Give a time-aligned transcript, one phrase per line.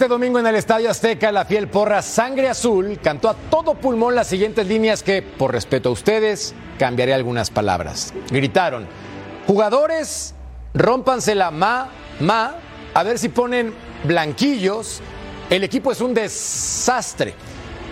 [0.00, 4.14] Este domingo en el Estadio Azteca, la fiel porra Sangre Azul cantó a todo pulmón
[4.14, 8.14] las siguientes líneas que, por respeto a ustedes, cambiaré algunas palabras.
[8.30, 8.86] Gritaron,
[9.46, 10.34] jugadores,
[10.72, 12.54] rómpanse la ma, ma,
[12.94, 13.74] a ver si ponen
[14.04, 15.02] blanquillos,
[15.50, 17.34] el equipo es un desastre.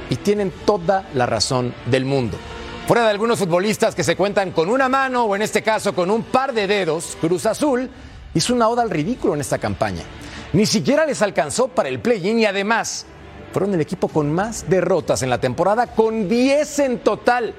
[0.08, 2.38] Y tienen toda la razón del mundo.
[2.86, 6.10] Fuera de algunos futbolistas que se cuentan con una mano o en este caso con
[6.10, 7.91] un par de dedos, Cruz Azul
[8.32, 10.04] hizo una oda al ridículo en esta campaña.
[10.52, 13.04] Ni siquiera les alcanzó para el play-in y además
[13.52, 17.54] fueron el equipo con más derrotas en la temporada, con 10 en total.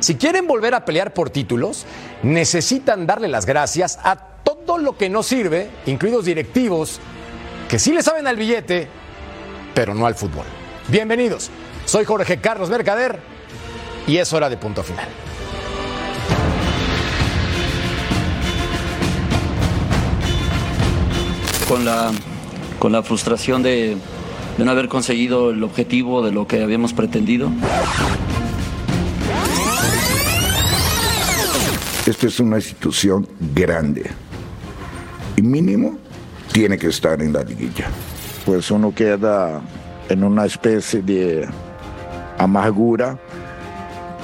[0.00, 1.86] Si quieren volver a pelear por títulos,
[2.22, 7.00] necesitan darle las gracias a todo lo que no sirve, incluidos directivos,
[7.68, 8.88] que sí le saben al billete,
[9.74, 10.44] pero no al fútbol.
[10.88, 11.50] Bienvenidos,
[11.84, 13.18] soy Jorge Carlos Mercader
[14.06, 15.08] y es hora de punto final.
[21.68, 22.10] Con la,
[22.78, 23.96] con la frustración de,
[24.58, 27.50] de no haber conseguido el objetivo de lo que habíamos pretendido.
[32.06, 34.10] Esta es una institución grande
[35.36, 35.96] y mínimo
[36.52, 37.86] tiene que estar en la liguilla.
[38.44, 39.62] Pues uno queda
[40.08, 41.48] en una especie de
[42.38, 43.18] amargura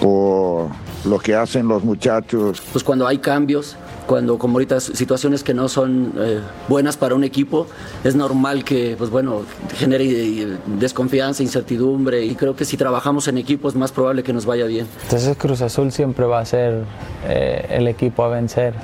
[0.01, 0.69] por
[1.05, 2.63] lo que hacen los muchachos.
[2.73, 3.77] Pues cuando hay cambios,
[4.11, 7.69] cuando como ahorita situaciones que no son eh, buenas para un equipo,
[8.03, 9.43] es normal que pues bueno,
[9.77, 14.33] genere eh, desconfianza, incertidumbre y creo que si trabajamos en equipo es más probable que
[14.33, 14.89] nos vaya bien.
[15.05, 16.83] Entonces Cruz Azul siempre va a ser
[17.29, 18.75] eh, el equipo a vencer.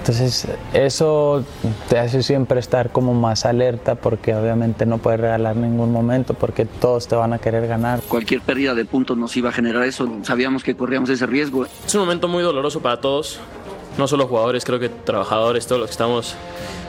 [0.00, 1.42] Entonces eso
[1.88, 6.66] te hace siempre estar como más alerta porque obviamente no puedes regalar ningún momento porque
[6.66, 8.02] todos te van a querer ganar.
[8.06, 11.64] Cualquier pérdida de puntos nos iba a generar eso, sabíamos que corríamos ese riesgo.
[11.86, 13.40] Es un momento muy doloroso para todos,
[13.98, 16.34] no solo jugadores, creo que trabajadores, todos los que estamos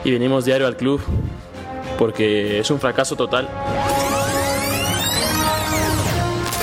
[0.04, 1.00] y venimos diario al club,
[1.98, 3.48] porque es un fracaso total.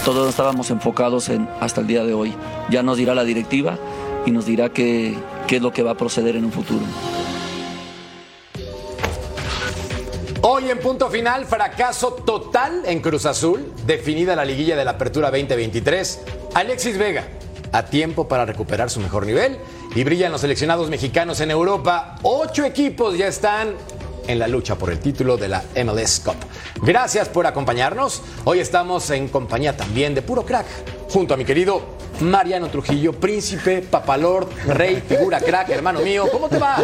[0.06, 2.34] Todos estábamos enfocados en hasta el día de hoy.
[2.70, 3.78] Ya nos dirá la directiva
[4.26, 5.16] y nos dirá qué,
[5.48, 6.86] qué es lo que va a proceder en un futuro.
[10.42, 15.32] Hoy en punto final, fracaso total en Cruz Azul, definida la liguilla de la Apertura
[15.32, 16.22] 2023.
[16.54, 17.26] Alexis Vega,
[17.74, 19.58] a tiempo para recuperar su mejor nivel
[19.96, 22.16] y brillan los seleccionados mexicanos en Europa.
[22.22, 23.76] Ocho equipos ya están
[24.28, 26.36] en la lucha por el título de la MLS Cup.
[26.82, 28.22] Gracias por acompañarnos.
[28.46, 30.66] Hoy estamos en compañía también de Puro Crack,
[31.14, 31.80] junto a mi querido
[32.22, 36.28] Mariano Trujillo, príncipe, papalord, rey, figura crack, hermano mío.
[36.32, 36.78] ¿Cómo te va?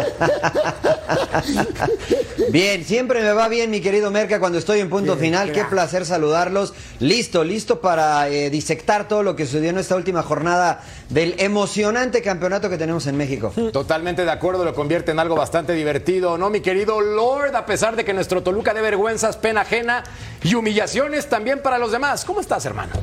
[2.52, 5.52] Bien, siempre me va bien, mi querido Merca, cuando estoy en punto final.
[5.52, 6.74] Qué placer saludarlos.
[7.00, 12.22] Listo, listo para eh, disectar todo lo que sucedió en esta última jornada del emocionante
[12.22, 13.52] campeonato que tenemos en México.
[13.72, 17.56] Totalmente de acuerdo, lo convierte en algo bastante divertido, ¿no, mi querido Lord?
[17.56, 20.04] A pesar de que nuestro Toluca de vergüenzas, pena ajena
[20.44, 22.26] y humillaciones también para los demás.
[22.26, 22.94] ¿Cómo estás, hermano?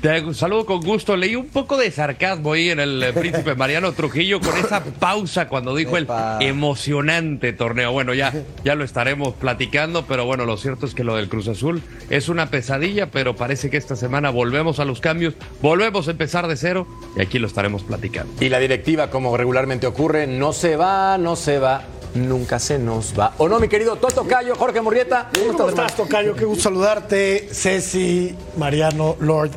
[0.00, 1.16] Te saludo con gusto.
[1.16, 5.48] Leí un poco de sarcasmo ahí en el eh, príncipe Mariano Trujillo con esa pausa
[5.48, 6.06] cuando dijo el
[6.40, 7.92] emocionante torneo.
[7.92, 8.32] Bueno, ya,
[8.64, 12.28] ya lo estaremos platicando, pero bueno, lo cierto es que lo del Cruz Azul es
[12.28, 16.56] una pesadilla, pero parece que esta semana volvemos a los cambios, volvemos a empezar de
[16.56, 18.32] cero y aquí lo estaremos platicando.
[18.40, 21.84] Y la directiva, como regularmente ocurre, no se va, no se va
[22.16, 23.34] nunca se nos va.
[23.38, 25.30] ¿O no, mi querido Toto Cayo, Jorge Murrieta?
[25.34, 26.34] ¿Cómo, ¿Cómo estás, Tocayo?
[26.34, 29.50] Qué gusto saludarte, Ceci, Mariano, Lord.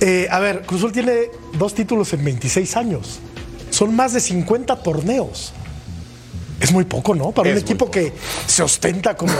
[0.00, 3.20] Eh, a ver, Cruzul tiene dos títulos en 26 años.
[3.70, 5.52] Son más de 50 torneos.
[6.60, 7.32] Es muy poco, ¿no?
[7.32, 8.12] Para es un equipo que
[8.46, 9.32] se ostenta como,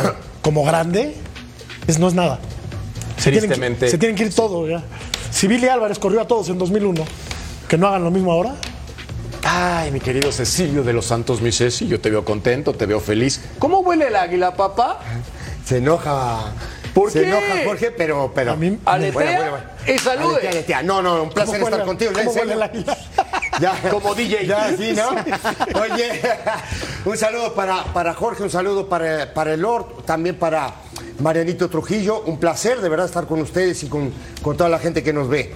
[0.42, 1.14] como grande,
[1.86, 2.38] es, no es nada.
[3.16, 4.82] Se tienen, que, se tienen que ir todos ya.
[5.30, 7.04] Si Billy Álvarez corrió a todos en 2001,
[7.68, 8.54] que no hagan lo mismo ahora.
[9.52, 13.00] Ay, mi querido Cecilio de los Santos, mi Ceci, yo te veo contento, te veo
[13.00, 13.40] feliz.
[13.58, 15.00] ¿Cómo huele el águila, papá?
[15.64, 16.52] Se enoja.
[16.94, 17.28] ¿Por se qué?
[17.28, 18.52] enoja Jorge, pero, pero.
[18.52, 19.66] A mí, aletea bueno, bueno, bueno.
[19.92, 20.34] y salude.
[20.34, 20.82] Aletea, aletea.
[20.84, 22.12] No, no, un placer estar contigo.
[22.14, 22.96] ¿Cómo huele el águila?
[23.90, 24.46] Como DJ.
[24.46, 25.08] Ya, sí, ¿no?
[25.80, 26.20] Oye,
[27.04, 30.74] un saludo para, para Jorge, un saludo para, para el Lord, también para
[31.18, 32.20] Marianito Trujillo.
[32.20, 34.12] Un placer de verdad estar con ustedes y con,
[34.42, 35.52] con toda la gente que nos ve.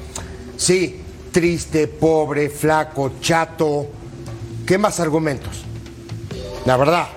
[0.56, 1.03] Sí,
[1.34, 3.88] triste, pobre, flaco, chato.
[4.64, 5.64] ¿Qué más argumentos?
[6.64, 7.08] La verdad,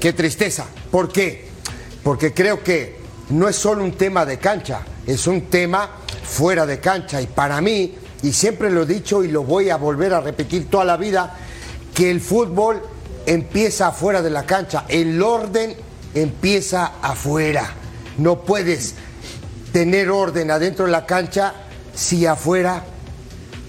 [0.00, 0.64] qué tristeza.
[0.90, 1.48] ¿Por qué?
[2.02, 2.96] Porque creo que
[3.28, 5.90] no es solo un tema de cancha, es un tema
[6.24, 7.20] fuera de cancha.
[7.20, 10.70] Y para mí, y siempre lo he dicho y lo voy a volver a repetir
[10.70, 11.36] toda la vida,
[11.94, 12.82] que el fútbol
[13.26, 15.76] empieza afuera de la cancha, el orden
[16.14, 17.70] empieza afuera.
[18.16, 18.94] No puedes
[19.74, 21.52] tener orden adentro de la cancha
[21.94, 22.86] si afuera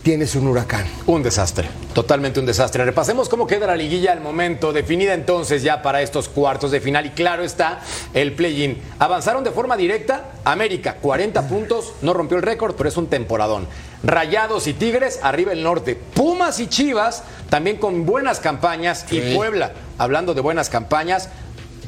[0.03, 0.85] tienes un huracán.
[1.07, 2.83] Un desastre, totalmente un desastre.
[2.83, 7.05] Repasemos cómo queda la liguilla al momento, definida entonces ya para estos cuartos de final.
[7.05, 7.79] Y claro está
[8.13, 8.81] el play-in.
[8.99, 10.33] Avanzaron de forma directa.
[10.43, 13.65] América, 40 puntos, no rompió el récord, pero es un temporadón.
[14.03, 15.95] Rayados y Tigres, arriba el norte.
[15.95, 19.05] Pumas y Chivas, también con buenas campañas.
[19.09, 21.29] Y Puebla, hablando de buenas campañas,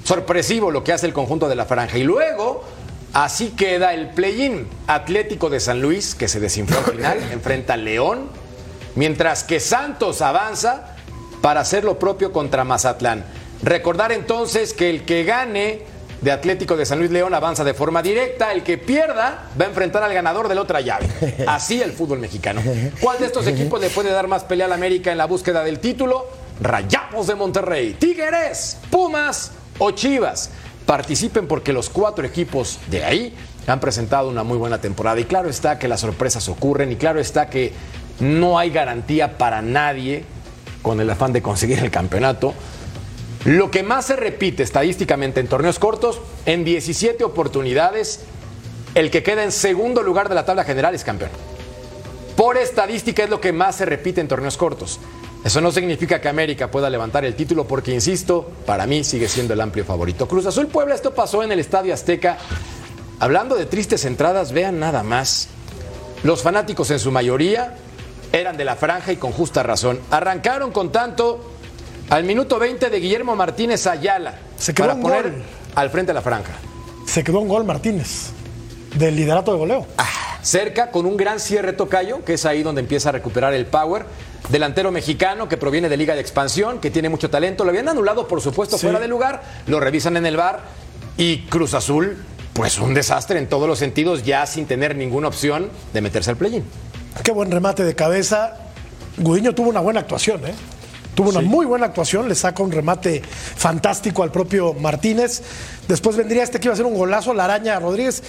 [0.05, 1.97] sorpresivo lo que hace el conjunto de la franja.
[1.97, 2.63] Y luego
[3.15, 4.67] Así queda el play-in.
[4.87, 8.27] Atlético de San Luis, que se desinfló al final, enfrenta a León,
[8.95, 10.97] mientras que Santos avanza
[11.41, 13.23] para hacer lo propio contra Mazatlán.
[13.63, 15.83] Recordar entonces que el que gane
[16.19, 19.69] de Atlético de San Luis León avanza de forma directa, el que pierda va a
[19.69, 21.07] enfrentar al ganador de la otra llave.
[21.47, 22.61] Así el fútbol mexicano.
[22.99, 25.79] ¿Cuál de estos equipos le puede dar más pelea al América en la búsqueda del
[25.79, 26.27] título?
[26.59, 30.49] Rayados de Monterrey, Tigres, Pumas o Chivas
[30.85, 33.33] participen porque los cuatro equipos de ahí
[33.67, 35.19] han presentado una muy buena temporada.
[35.19, 37.73] Y claro está que las sorpresas ocurren y claro está que
[38.19, 40.23] no hay garantía para nadie
[40.81, 42.53] con el afán de conseguir el campeonato.
[43.45, 48.21] Lo que más se repite estadísticamente en torneos cortos, en 17 oportunidades,
[48.95, 51.31] el que queda en segundo lugar de la tabla general es campeón.
[52.35, 54.99] Por estadística es lo que más se repite en torneos cortos.
[55.45, 59.53] Eso no significa que América pueda levantar el título porque, insisto, para mí sigue siendo
[59.53, 60.27] el amplio favorito.
[60.27, 62.39] Cruz Azul Puebla, esto pasó en el Estadio Azteca.
[63.19, 65.49] Hablando de tristes entradas, vean nada más.
[66.23, 67.75] Los fanáticos en su mayoría
[68.33, 69.99] eran de la franja y con justa razón.
[70.09, 71.51] Arrancaron con tanto
[72.09, 75.43] al minuto 20 de Guillermo Martínez Ayala Se quedó para un poner gol.
[75.75, 76.53] al frente de la franja.
[77.05, 78.31] Se quedó un gol Martínez
[78.95, 79.85] del liderato de goleo.
[80.41, 84.05] Cerca con un gran cierre tocayo, que es ahí donde empieza a recuperar el power.
[84.49, 87.63] Delantero mexicano que proviene de Liga de Expansión, que tiene mucho talento.
[87.63, 88.83] Lo habían anulado, por supuesto, Sí.
[88.85, 89.41] fuera de lugar.
[89.67, 90.61] Lo revisan en el bar.
[91.17, 95.69] Y Cruz Azul, pues un desastre en todos los sentidos, ya sin tener ninguna opción
[95.93, 96.63] de meterse al play-in.
[97.23, 98.57] Qué buen remate de cabeza.
[99.17, 100.53] Gudiño tuvo una buena actuación, ¿eh?
[101.15, 105.41] Tuvo una muy buena actuación, le saca un remate fantástico al propio Martínez.
[105.87, 108.21] Después vendría este que iba a ser un golazo, la araña Rodríguez.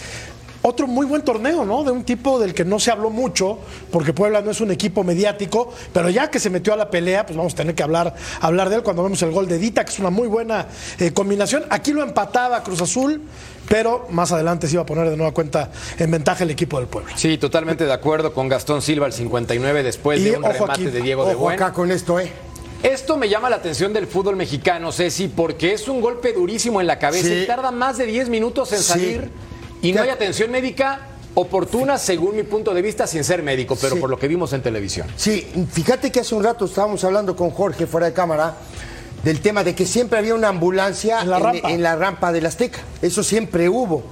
[0.62, 1.84] Otro muy buen torneo, ¿no?
[1.84, 3.58] De un tipo del que no se habló mucho,
[3.92, 7.24] porque Puebla no es un equipo mediático, pero ya que se metió a la pelea,
[7.24, 9.84] pues vamos a tener que hablar, hablar de él cuando vemos el gol de Dita,
[9.84, 10.66] que es una muy buena
[10.98, 11.64] eh, combinación.
[11.70, 13.22] Aquí lo empataba Cruz Azul,
[13.68, 16.88] pero más adelante se iba a poner de nueva cuenta en ventaja el equipo del
[16.88, 17.12] Puebla.
[17.16, 20.84] Sí, totalmente de acuerdo con Gastón Silva, el 59, después Y de un remate aquí,
[20.86, 21.54] de Diego de Buen.
[21.54, 22.32] acá con esto, ¿eh?
[22.82, 26.86] Esto me llama la atención del fútbol mexicano, Ceci, porque es un golpe durísimo en
[26.86, 27.40] la cabeza Sí.
[27.42, 28.84] y tarda más de 10 minutos en Sí.
[28.84, 29.30] salir
[29.88, 31.00] y no hay atención médica
[31.34, 34.00] oportuna, según mi punto de vista, sin ser médico, pero Sí.
[34.00, 35.06] por lo que vimos en televisión.
[35.16, 38.54] Sí, fíjate que hace un rato estábamos hablando con Jorge fuera de cámara
[39.22, 41.70] del tema de que siempre había una ambulancia En la rampa.
[41.70, 42.78] en la rampa del Azteca.
[43.02, 44.02] Eso siempre hubo.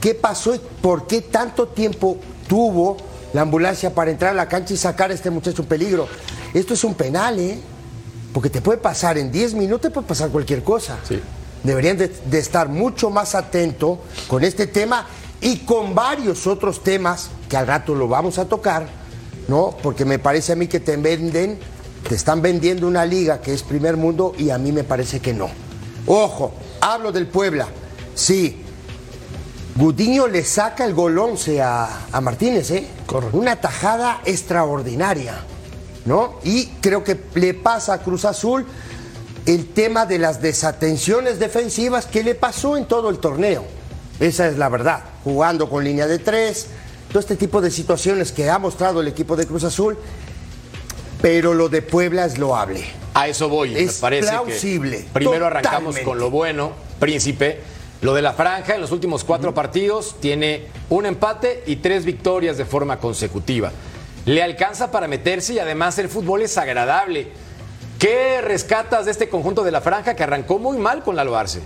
[0.00, 2.16] ¿Qué pasó y por qué tanto tiempo
[2.48, 2.96] tuvo
[3.32, 6.08] la ambulancia para entrar a la cancha y sacar a este muchacho en peligro?
[6.54, 7.58] Esto es un penal, ¿eh?
[8.32, 10.98] Porque te puede pasar en 10 minutos, te puede pasar cualquier cosa.
[11.06, 11.20] Sí.
[11.66, 15.06] Deberían de, de estar mucho más atento con este tema
[15.40, 18.86] y con varios otros temas que al rato lo vamos a tocar,
[19.48, 19.76] ¿no?
[19.82, 21.58] Porque me parece a mí que te venden,
[22.08, 25.34] te están vendiendo una liga que es primer mundo y a mí me parece que
[25.34, 25.48] no.
[26.06, 27.66] Ojo, hablo del Puebla.
[28.14, 28.62] Sí,
[29.76, 32.86] Gudiño le saca el gol 11 a, a Martínez, ¿eh?
[33.04, 33.36] Correcto.
[33.36, 35.34] Una tajada extraordinaria,
[36.06, 36.38] ¿no?
[36.44, 38.64] Y creo que le pasa a Cruz Azul
[39.46, 43.64] el tema de las desatenciones defensivas que le pasó en todo el torneo.
[44.18, 45.04] Esa es la verdad.
[45.22, 46.66] Jugando con línea de tres,
[47.08, 49.96] todo este tipo de situaciones que ha mostrado el equipo de Cruz Azul,
[51.22, 52.84] pero lo de Puebla es loable.
[53.14, 57.60] A eso voy, Es me parece plausible, que primero arrancamos con lo bueno, Príncipe.
[58.02, 62.58] Lo de la franja en los últimos cuatro partidos tiene un empate y tres victorias
[62.58, 63.72] de forma consecutiva.
[64.26, 67.28] Le alcanza para meterse y además el fútbol es agradable.
[67.98, 71.62] ¿Qué rescatas de este conjunto de la franja que arrancó muy mal con la Arce?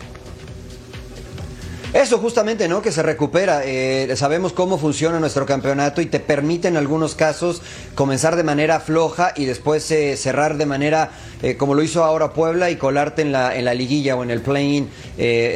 [1.93, 2.83] Eso justamente, ¿no?
[2.83, 3.63] Que se recupera.
[3.65, 7.63] Eh, sabemos cómo funciona nuestro campeonato y te permite en algunos casos
[7.97, 11.11] comenzar de manera floja y después eh, cerrar de manera
[11.43, 14.31] eh, como lo hizo ahora Puebla y colarte en la, en la liguilla o en
[14.31, 14.89] el play-in.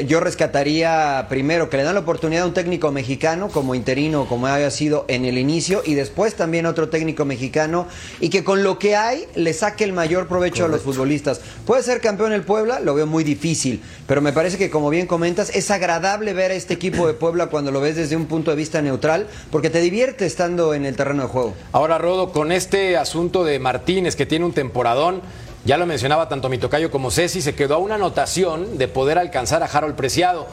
[0.06, 4.46] yo rescataría primero que le dan la oportunidad a un técnico mexicano como interino, como
[4.46, 7.86] haya sido en el inicio, y después también otro técnico mexicano
[8.20, 11.40] y que con lo que hay le saque el mayor provecho a los futbolistas.
[11.66, 15.06] Puede ser campeón el Puebla, lo veo muy difícil, pero me parece que como bien
[15.06, 18.50] comentas, es agradable ver a este equipo de Puebla cuando lo ves desde un punto
[18.50, 21.54] de vista neutral, porque te divierte estando en el terreno de juego.
[21.72, 25.22] Ahora, Rodo, con este asunto de Martínez, que tiene un temporadón,
[25.64, 29.18] ya lo mencionaba tanto mi tocayo como Ceci, se quedó a una anotación de poder
[29.18, 30.46] alcanzar a Harold Preciado.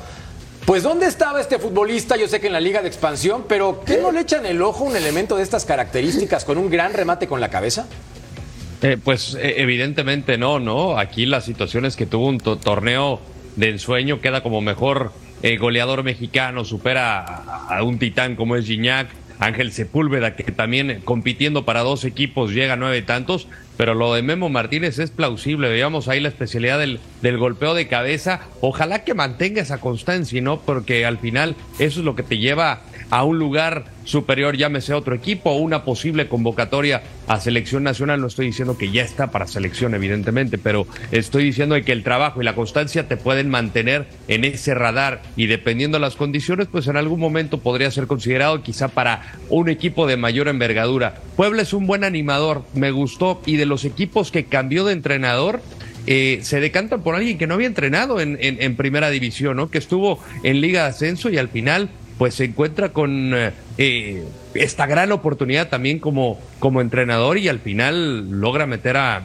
[0.65, 2.15] Pues ¿dónde estaba este futbolista?
[2.17, 4.83] Yo sé que en la liga de expansión, pero ¿qué no le echan el ojo
[4.83, 7.87] un elemento de estas características con un gran remate con la cabeza?
[8.81, 10.97] Eh, pues eh, evidentemente no, ¿no?
[10.97, 13.19] Aquí la situación es que tuvo un torneo
[13.55, 15.11] de ensueño, queda como mejor
[15.43, 17.23] eh, goleador mexicano, supera
[17.67, 19.07] a, un titán como es Gignac,
[19.41, 24.13] Ángel Sepúlveda, que también eh, compitiendo para dos equipos llega a nueve tantos, pero lo
[24.13, 25.67] de Memo Martínez es plausible.
[25.67, 28.41] Veamos ahí la especialidad del, del, golpeo de cabeza.
[28.61, 30.61] Ojalá que mantenga esa constancia, ¿no?
[30.61, 35.15] Porque al final eso es lo que te lleva a un lugar superior, llámese otro
[35.15, 38.21] equipo, o una posible convocatoria a selección nacional.
[38.21, 42.41] No estoy diciendo que ya está para selección, evidentemente, pero estoy diciendo que el trabajo
[42.41, 46.87] y la constancia te pueden mantener en ese radar y dependiendo de las condiciones, pues
[46.87, 51.15] en algún momento podría ser considerado quizá para un equipo de mayor envergadura.
[51.35, 55.61] Puebla es un buen animador, me gustó, y de los equipos que cambió de entrenador,
[56.07, 59.69] eh, se decantan por alguien que no había entrenado en, en, primera división, ¿no?
[59.69, 61.89] Que estuvo en Liga de Ascenso y al final
[62.21, 63.31] pues se encuentra con
[63.79, 64.23] eh,
[64.53, 69.23] esta gran oportunidad también como, como entrenador y al final logra meter a,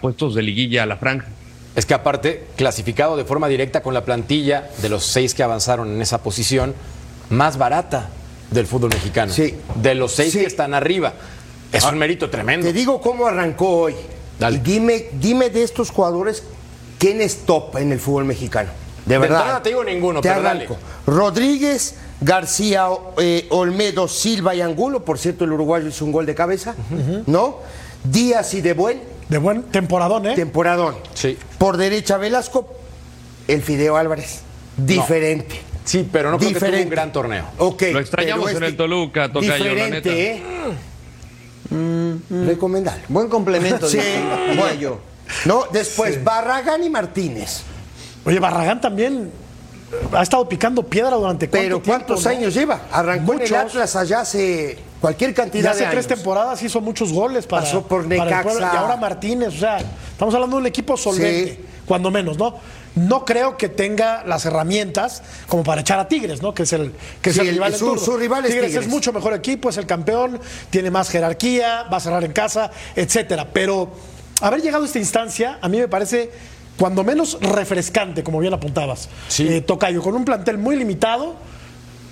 [0.00, 1.28] puestos de liguilla a la franja.
[1.76, 5.92] Es que aparte, clasificado de forma directa con la plantilla de los seis que avanzaron
[5.92, 6.74] en esa posición,
[7.30, 8.10] más barata
[8.50, 9.32] del fútbol mexicano.
[9.32, 9.54] Sí.
[9.76, 11.12] De los seis que están arriba.
[11.70, 12.66] Es un mérito tremendo.
[12.66, 13.94] Te digo cómo arrancó hoy.
[14.40, 14.58] Dale.
[14.58, 16.42] Dime, dime de estos jugadores
[16.98, 18.70] quién es top en el fútbol mexicano.
[19.06, 19.54] De verdad.
[19.54, 20.68] no te digo ninguno, pero dale.
[21.06, 22.86] Rodríguez, García,
[23.18, 25.04] eh, Olmedo, Silva y Angulo.
[25.04, 26.74] Por cierto, el uruguayo hizo un gol de cabeza,
[27.26, 27.58] ¿no?
[28.04, 29.00] Díaz y De Buen.
[29.28, 30.34] De buen temporadón, ¿eh?
[30.34, 30.96] Temporadón.
[31.14, 31.38] Sí.
[31.58, 32.68] Por derecha, Velasco,
[33.48, 34.40] el Fideo Álvarez.
[34.76, 35.60] Diferente.
[35.84, 37.44] Sí, pero no creo que tuvo un gran torneo.
[37.58, 37.82] Ok.
[37.92, 40.42] Lo extrañamos en el Toluca, Tocayo, Diferente, ¿eh?
[42.30, 43.02] Recomendable.
[43.08, 43.98] Buen complemento, Sí.
[44.50, 45.00] diría yo.
[45.46, 47.62] No, después, Barragán y Martínez.
[48.24, 49.30] Oye, Barragán también
[50.12, 52.36] ha estado picando piedra durante cuánto Pero ¿cuántos tiempo, no?
[52.38, 52.80] años lleva?
[52.90, 53.58] Arrancó en el Muchos.
[53.58, 57.86] Atlas allá hace cualquier Ya cantidad hace de tres temporadas hizo muchos goles para, Pasó
[57.86, 58.58] por Necaxa.
[58.72, 59.78] Y ahora Martínez, o sea,
[60.12, 61.64] estamos hablando de un equipo solvente, Sí.
[61.86, 62.54] cuando menos, ¿no?
[62.94, 66.52] No creo que tenga las herramientas como para echar a Tigres, ¿no?
[66.52, 68.86] Que es el, que es Sí, el rival en su rival es Tigres, Tigres.
[68.86, 72.70] es mucho mejor equipo, es el campeón, tiene más jerarquía, va a cerrar en casa,
[72.94, 73.48] etcétera.
[73.52, 73.90] Pero
[74.42, 76.30] haber llegado a esta instancia, a mí me parece
[76.82, 79.08] cuando menos refrescante, como bien apuntabas.
[79.28, 79.46] Sí.
[79.46, 81.36] Eh, Tocayo, con un plantel muy limitado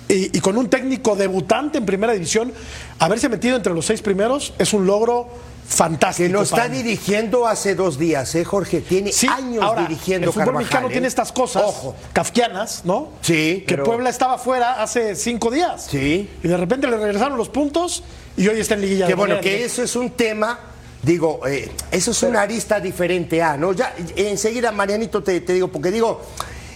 [0.07, 2.53] y, y con un técnico debutante en primera división,
[2.97, 5.27] haberse metido entre los seis primeros es un logro
[5.67, 6.25] fantástico.
[6.27, 8.79] Que lo está dirigiendo hace dos días, ¿eh, Jorge?
[8.79, 10.91] Tiene Sí, años ahora, dirigiendo el fútbol Carvajal, mexicano ¿eh?
[10.93, 11.93] tiene estas cosas Ojo.
[12.13, 13.09] kafkianas, ¿no?
[13.21, 15.87] Sí, Que pero- Puebla estaba fuera hace cinco días.
[15.91, 16.29] Sí.
[16.41, 18.03] Y de repente le regresaron los puntos
[18.37, 19.05] y hoy está en liguilla.
[19.07, 20.57] Que bueno, que eso es un tema,
[21.03, 23.73] digo, eh, eso es una arista diferente a, ¿no?
[23.73, 26.21] Ya enseguida, Marianito, te, te digo, porque digo,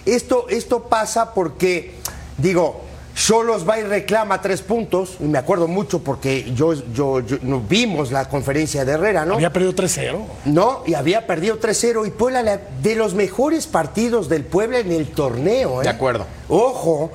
[0.06, 1.96] esto, esto pasa porque,
[2.38, 2.82] digo,
[3.16, 7.22] Solos va y reclama tres puntos, y me acuerdo mucho porque yo, yo,
[7.70, 9.36] vimos la conferencia de Herrera, ¿no?
[9.36, 10.20] Había perdido 3-0.
[10.44, 14.92] No, y había perdido 3-0 y Puebla la- de los mejores partidos del Puebla en
[14.92, 15.80] el torneo.
[15.82, 15.84] ¿eh?
[15.86, 16.26] De acuerdo.
[16.50, 17.10] Ojo,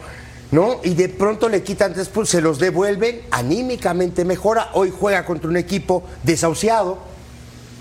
[0.50, 0.80] ¿no?
[0.82, 4.70] Y de pronto le quitan tres puntos, se los devuelven, anímicamente mejora.
[4.74, 6.98] Hoy juega contra un equipo desahuciado,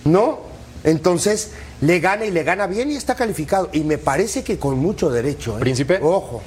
[0.05, 0.39] ¿no?
[0.83, 3.69] Entonces le gana y le gana bien y está calificado.
[3.73, 5.57] Y me parece que con mucho derecho.
[5.57, 5.59] ¿eh?
[5.59, 5.99] Príncipe.
[6.01, 6.41] Ojo.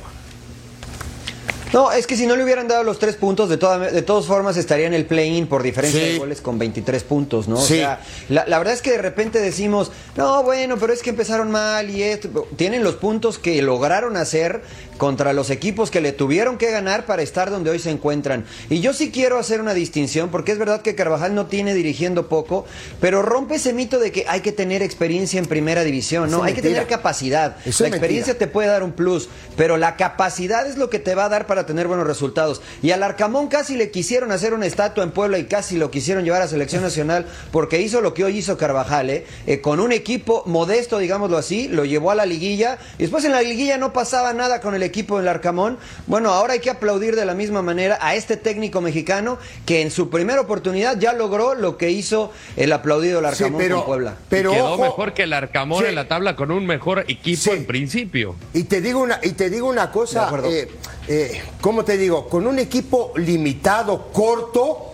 [1.73, 4.27] No, es que si no le hubieran dado los tres puntos, de, toda- de todas
[4.27, 6.13] formas estaría en el play-in por diferencia Sí.
[6.13, 7.57] de goles con 23 puntos, ¿no?
[7.57, 7.75] Sí.
[7.75, 11.11] O sea, la, la verdad es que de repente decimos, no, bueno, pero es que
[11.11, 12.47] empezaron mal y esto.
[12.57, 14.63] Tienen los puntos que lograron hacer
[14.99, 18.45] contra los equipos que le tuvieron que ganar para estar donde hoy se encuentran.
[18.71, 22.29] Y yo sí quiero hacer una distinción, porque es verdad que Carvajal no tiene dirigiendo
[22.29, 22.67] poco,
[23.01, 26.37] pero rompe ese mito de que hay que tener experiencia en primera división, ¿no?
[26.37, 27.57] Eso hay que tener capacidad.
[27.65, 28.47] Eso la experiencia mentira.
[28.47, 31.47] te puede dar un plus, pero la capacidad es lo que te va a dar
[31.47, 32.61] para para tener buenos resultados.
[32.83, 36.25] Y al Arcamón casi le quisieron hacer una estatua en Puebla y casi lo quisieron
[36.25, 39.27] llevar a selección nacional porque hizo lo que hoy hizo Carvajal, ¿eh?
[39.47, 43.33] Eh, con un equipo modesto, digámoslo así, lo llevó a la liguilla y después en
[43.33, 45.79] la liguilla no pasaba nada con el equipo del Arcamón.
[46.09, 49.91] Bueno, ahora hay que aplaudir de la misma manera a este técnico mexicano que en
[49.93, 54.17] su primera oportunidad ya logró lo que hizo el aplaudido del Arcamón pero- con Puebla.
[54.29, 55.89] pero Quedó ojo- mejor que el Arcamón Sí.
[55.91, 57.51] en la tabla con un mejor equipo Sí.
[57.51, 58.35] en principio.
[58.53, 60.69] Y te digo una, y te digo una cosa, eh,
[61.09, 62.29] eh, ¿cómo te digo?
[62.29, 64.87] Con un equipo limitado, corto,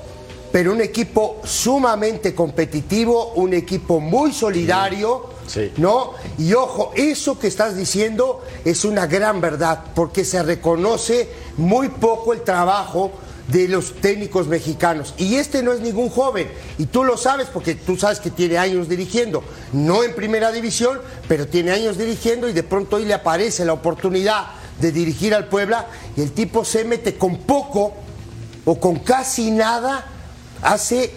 [0.53, 5.73] pero un equipo sumamente competitivo, un equipo muy solidario, Sí.
[5.79, 6.13] ¿no?
[6.37, 12.35] Y ojo, eso que estás diciendo es una gran verdad, porque se reconoce muy poco
[12.35, 13.13] el trabajo
[13.49, 15.15] de los técnicos mexicanos.
[15.17, 18.59] Y este no es ningún joven, y tú lo sabes porque tú sabes que tiene
[18.59, 23.15] años dirigiendo, no en primera división, pero tiene años dirigiendo y de pronto hoy le
[23.15, 24.49] aparece la oportunidad
[24.81, 27.95] de dirigir al Puebla y el tipo se mete con poco
[28.65, 30.07] o con casi nada,
[30.63, 31.13] hace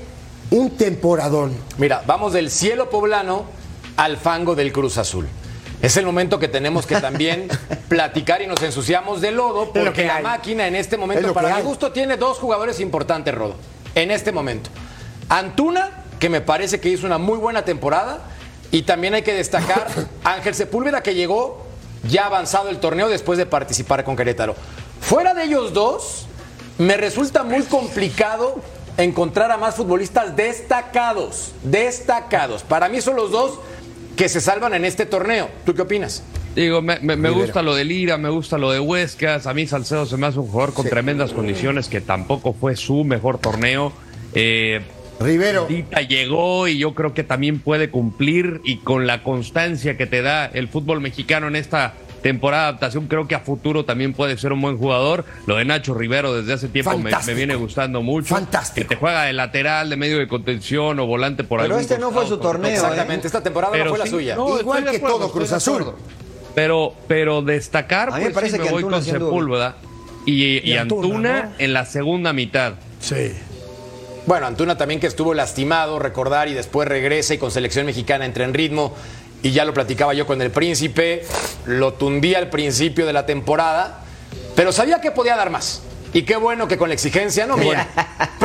[0.51, 1.55] un temporadón.
[1.77, 3.45] Mira, vamos del cielo poblano
[3.97, 5.27] al fango del Cruz Azul.
[5.81, 7.47] Es el momento que tenemos que también
[7.89, 10.23] platicar y nos ensuciamos de lodo lo porque que la hay.
[10.23, 13.55] máquina en este Es momento, para mi gusto, tiene dos jugadores importantes, Rodo.
[13.95, 14.69] En este momento.
[15.27, 18.19] Antuna, que me parece que hizo una muy buena temporada.
[18.69, 19.87] Y también hay que destacar
[20.23, 21.65] Ángel Sepúlveda, que llegó
[22.03, 24.55] ya avanzado el torneo después de participar con Querétaro.
[24.99, 26.27] Fuera de ellos dos,
[26.77, 28.59] me resulta muy complicado
[28.97, 31.51] encontrar a más futbolistas destacados.
[31.63, 32.63] Destacados.
[32.63, 33.59] Para mí son los dos
[34.15, 35.49] que se salvan en este torneo.
[35.65, 36.23] ¿Tú qué opinas?
[36.55, 39.47] Digo, me, me- me gusta lo de Lira, me gusta lo de Huescas.
[39.47, 43.03] A mí Salcedo se me hace un jugador con tremendas condiciones que tampoco fue su
[43.05, 43.93] mejor torneo.
[44.33, 44.81] Eh,
[45.21, 45.65] Rivero.
[45.67, 50.21] Dita llegó y yo creo que también puede cumplir y con la constancia que te
[50.21, 54.37] da el fútbol mexicano en esta temporada de adaptación, creo que a futuro también puede
[54.37, 55.25] ser un buen jugador.
[55.45, 58.35] Lo de Nacho Rivero desde hace tiempo me, viene gustando mucho.
[58.35, 58.87] Fantástico.
[58.87, 61.97] Que te juega de lateral, de medio de contención o volante por Pero algún este
[61.97, 62.75] no fue su torneo, ¿eh?
[62.75, 63.27] Exactamente.
[63.27, 64.35] Esta temporada no Pero fue la suya.
[64.35, 65.93] no, Igual que acuerdo, todo Cruz Azul.
[66.55, 69.77] Pero, pero destacar, A mí me pues parece sí, me que voy Antuna con Sepúlveda
[70.25, 71.51] y, y Y Antuna, Antuna, ¿no?
[71.57, 72.73] en la segunda mitad.
[72.99, 73.31] Sí.
[74.25, 78.45] Bueno, Antuna también que estuvo lastimado, recordar, y después regresa y con selección mexicana entra
[78.45, 78.93] en ritmo.
[79.43, 81.25] Y ya lo platicaba yo con el príncipe,
[81.65, 84.03] lo tundía al principio de la temporada,
[84.55, 85.81] pero sabía que podía dar más.
[86.13, 87.87] Y qué bueno que con la exigencia, no mía,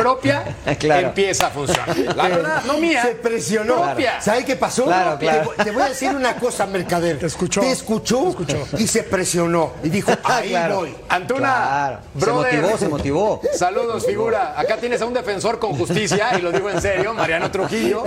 [0.07, 1.07] propia, Claro.
[1.07, 1.97] empieza a funcionar.
[2.15, 3.01] La verdad, no mía.
[3.03, 3.75] Se presionó.
[3.81, 4.21] Propia.
[4.21, 4.85] ¿Sabes qué pasó?
[4.85, 5.51] Claro, claro.
[5.57, 7.19] Te, te voy a decir una cosa, Mercader.
[7.19, 7.61] Te escuchó.
[7.61, 8.77] Te escuchó, Te escuchó.
[8.77, 9.73] y se presionó.
[9.83, 10.75] Y dijo, ahí Claro.
[10.77, 10.95] voy.
[11.09, 11.99] Antuna, Claro.
[12.17, 12.53] Se brother.
[12.61, 13.41] motivó, se motivó.
[13.53, 14.53] Saludos, figura.
[14.57, 18.03] Acá tienes a un defensor con justicia, y lo digo en serio, Mariano Trujillo.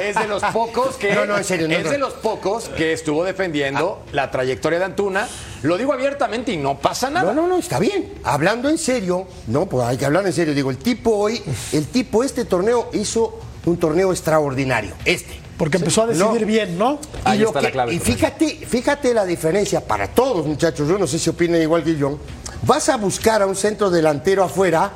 [0.00, 1.14] Es de los pocos que.
[1.14, 4.84] No, no, en serio, no, es de los pocos que estuvo defendiendo la trayectoria de
[4.86, 5.28] Antuna.
[5.62, 7.32] Lo digo abiertamente y no pasa nada.
[7.32, 8.14] No, no, no, está bien.
[8.24, 10.54] Hablando en serio, no, pues hay que hablar en serio.
[10.54, 11.31] Digo, el tipo hoy,
[11.72, 14.92] el tipo este torneo hizo un torneo extraordinario.
[15.04, 15.40] Este.
[15.56, 16.46] Porque empezó a decidir No.
[16.46, 16.98] bien, ¿no?
[17.24, 20.88] Ahí y está que- la clave, y fíjate, fíjate la diferencia para todos, muchachos.
[20.88, 22.18] Yo no sé si opinan igual que yo.
[22.66, 24.90] Vas a buscar a un centro delantero afuera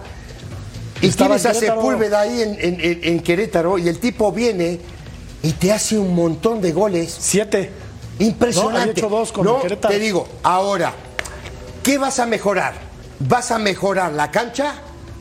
[1.01, 1.75] y Estaba tienes en a.
[1.77, 4.81] Sepúlveda ahí en, en- en- en Querétaro y el tipo viene
[5.43, 7.15] y te hace un montón de goles.
[7.17, 7.71] Siete.
[8.19, 8.87] Impresionante.
[8.87, 9.93] No, hecho dos con No, Querétaro.
[9.95, 10.95] Te digo, ahora,
[11.83, 12.75] ¿qué vas a mejorar?
[13.21, 14.75] ¿Vas a mejorar la cancha?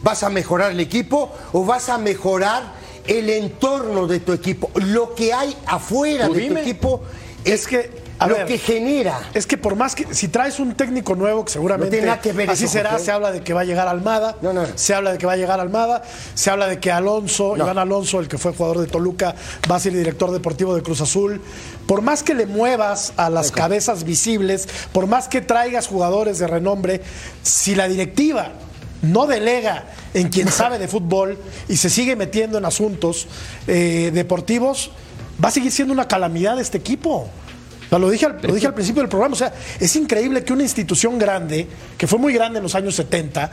[0.05, 1.31] ¿Vas a mejorar el equipo?
[1.51, 2.61] ¿O vas a mejorar
[3.07, 4.69] el entorno de tu equipo?
[4.75, 6.61] Lo que hay afuera de dime.
[6.61, 7.01] tu equipo
[7.43, 9.19] es, Es que, a lo ver, que genera.
[9.33, 12.51] Es que por más que si traes un técnico nuevo que seguramente No que ver
[12.51, 14.67] así eso, será, se habla de que va a llegar Almada, No, no.
[14.75, 16.03] se habla de que va a llegar Almada,
[16.35, 17.57] se habla de que Alonso.
[17.57, 19.33] Iván Alonso, el que fue jugador de Toluca,
[19.69, 21.41] va a ser el director deportivo de Cruz Azul.
[21.87, 26.45] Por más que le muevas a las cabezas visibles, por más que traigas jugadores de
[26.45, 27.01] renombre,
[27.41, 28.51] si la directiva
[29.11, 31.37] no delega en quien sabe de fútbol
[31.67, 33.27] y se sigue metiendo en asuntos
[33.67, 34.91] eh, deportivos,
[35.43, 37.29] va a seguir siendo una calamidad este equipo.
[37.85, 40.43] O sea, lo, dije al, lo dije al principio del programa, o sea, es increíble
[40.43, 43.51] que una institución grande, que fue muy grande en los años 70,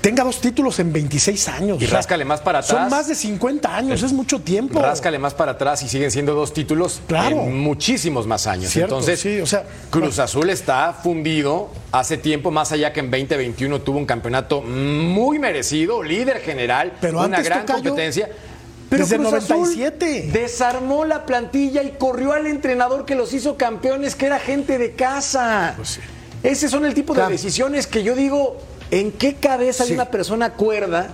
[0.00, 1.80] tenga dos títulos en 26 años.
[1.80, 2.90] Y O sea, ráscale más para Son atrás.
[2.90, 4.80] más de 50 años, es mucho tiempo.
[4.80, 7.42] Ráscale más para atrás y siguen siendo dos títulos Claro.
[7.42, 8.70] en muchísimos más años.
[8.70, 13.10] Cierto, Entonces, sí, o sea, Cruz Azul está fundido hace tiempo, más allá que en
[13.10, 18.28] 2021 tuvo un campeonato muy merecido, líder general, Pero una gran Tocayo, competencia.
[18.88, 20.30] Pero desde Cruz Azul 97.
[20.32, 24.92] desarmó la plantilla y corrió al entrenador que los hizo campeones, que era gente de
[24.92, 25.74] casa.
[25.76, 26.00] Pues
[26.42, 27.30] Ese son el tipo de Claro.
[27.32, 28.56] decisiones que yo digo,
[28.90, 29.90] ¿en qué cabeza Sí.
[29.90, 31.08] de una persona cuerda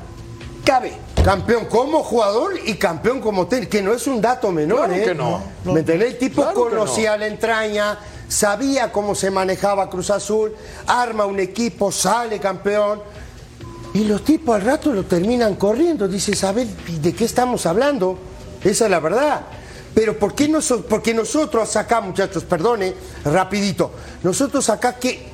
[0.64, 0.92] cabe?
[1.24, 5.04] Campeón como jugador y campeón como técnico, que no es un dato menor, Claro ¿eh?
[5.04, 5.42] que no.
[5.64, 6.12] ¿Me entendés?
[6.12, 10.54] El tipo Claro que conocía la entraña, sabía cómo se manejaba Cruz Azul,
[10.86, 13.00] arma un equipo, sale campeón.
[13.94, 16.08] Y los tipos al rato lo terminan corriendo.
[16.08, 18.18] Dices, a ver, ¿de qué estamos hablando?
[18.62, 19.42] Esa es la verdad.
[19.94, 22.92] Pero ¿por qué nosotros, porque nosotros acá, muchachos, perdone,
[23.24, 23.92] rapidito,
[24.24, 25.33] nosotros acá, ¿qué,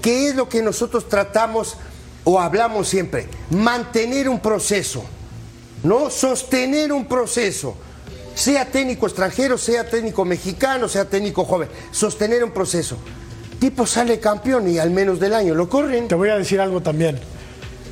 [0.00, 1.76] ¿qué es lo que nosotros tratamos
[2.24, 3.26] o hablamos siempre?
[3.50, 5.04] Mantener un proceso,
[5.82, 6.10] ¿no?
[6.10, 7.76] Sostener un proceso.
[8.34, 11.68] Sea técnico extranjero, sea técnico mexicano, sea técnico joven.
[11.90, 12.96] Sostener un proceso.
[13.58, 16.08] Tipo sale campeón y al menos del año lo corren.
[16.08, 17.18] Te voy a decir algo también.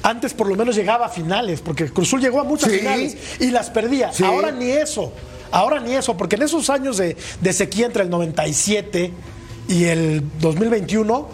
[0.03, 2.79] Antes por lo menos llegaba a finales, porque Cruzul llegó a muchas Sí.
[2.79, 4.13] finales y las perdía.
[4.13, 4.25] Sí.
[4.25, 5.13] Ahora ni eso.
[5.51, 9.13] Ahora ni eso, porque en esos años de, de sequía entre el 97
[9.69, 11.29] y el 2021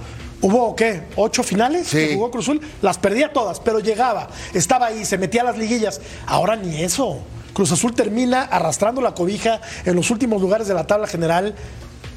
[0.47, 1.03] hubo, ¿qué?
[1.17, 1.97] ¿Ocho finales Sí.
[1.97, 2.61] que jugó Cruzul?
[2.83, 6.01] Las perdía todas, pero llegaba, estaba ahí, se metía a las liguillas.
[6.27, 7.19] Ahora ni eso.
[7.53, 11.55] Cruz Azul termina arrastrando la cobija en los últimos lugares de la tabla general.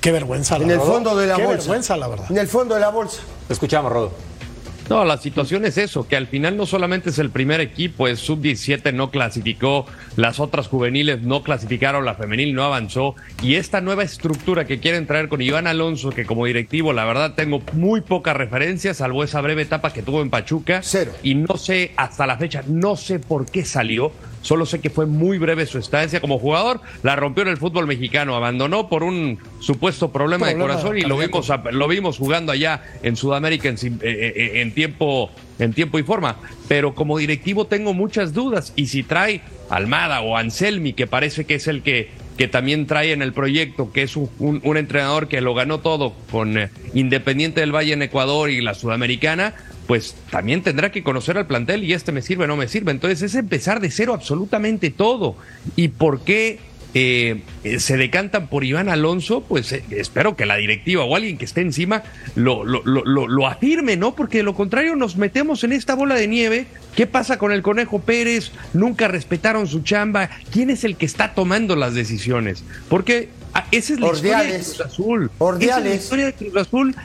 [0.01, 0.93] Qué vergüenza, la En el verdad.
[0.93, 1.57] fondo de la Qué bolsa.
[1.59, 2.25] vergüenza, la verdad.
[2.31, 3.19] En el fondo de la bolsa.
[3.49, 4.11] Escuchamos, Rodo.
[4.89, 8.19] No, la situación es eso, que al final no solamente es el primer equipo, es
[8.19, 14.03] sub-17 no clasificó, las otras juveniles no clasificaron, la femenil no avanzó, y esta nueva
[14.03, 18.37] estructura que quieren traer con Iván Alonso, que como directivo la verdad tengo muy pocas
[18.37, 21.11] referencias, salvo esa breve etapa que tuvo en Pachuca, Cero.
[21.21, 25.05] y no sé hasta la fecha, no sé por qué salió, solo sé que fue
[25.05, 29.39] muy breve su estancia como jugador, la rompió en el fútbol mexicano, abandonó por un
[29.59, 33.77] supuesto problema, de corazón y lo vimos a- lo vimos jugando allá en Sudamérica en,
[33.77, 36.37] sim- eh, eh, en tiempo en tiempo y forma.
[36.67, 41.55] Pero como directivo tengo muchas dudas y si trae Almada o Anselmi que parece que
[41.55, 45.41] es el que que también trae en el proyecto que es un, un- entrenador que
[45.41, 49.53] lo ganó todo con eh, Independiente del Valle en Ecuador y la Sudamericana
[49.87, 53.21] pues también tendrá que conocer al plantel y este me sirve no me sirve entonces
[53.21, 55.35] es empezar de cero absolutamente todo
[55.75, 56.59] y por qué
[56.93, 57.41] eh,
[57.79, 61.61] se decantan por Iván Alonso, pues eh, espero que la directiva o alguien que esté
[61.61, 62.01] encima
[62.35, 64.15] lo, lo, lo, lo- lo afirme, ¿no?
[64.15, 66.65] Porque de lo contrario nos metemos en esta bola de nieve.
[66.97, 68.49] ¿Qué pasa con el Conejo Pérez?
[68.73, 70.31] Nunca respetaron su chamba.
[70.51, 72.63] ¿Quién es el que está tomando las decisiones?
[72.89, 74.53] Porque ah, esa es la historia de.
[74.55, 75.31] Cruz Azul.
[75.37, 75.75] Ordiales.
[75.75, 76.95] Esa es la historia de Cruz Azul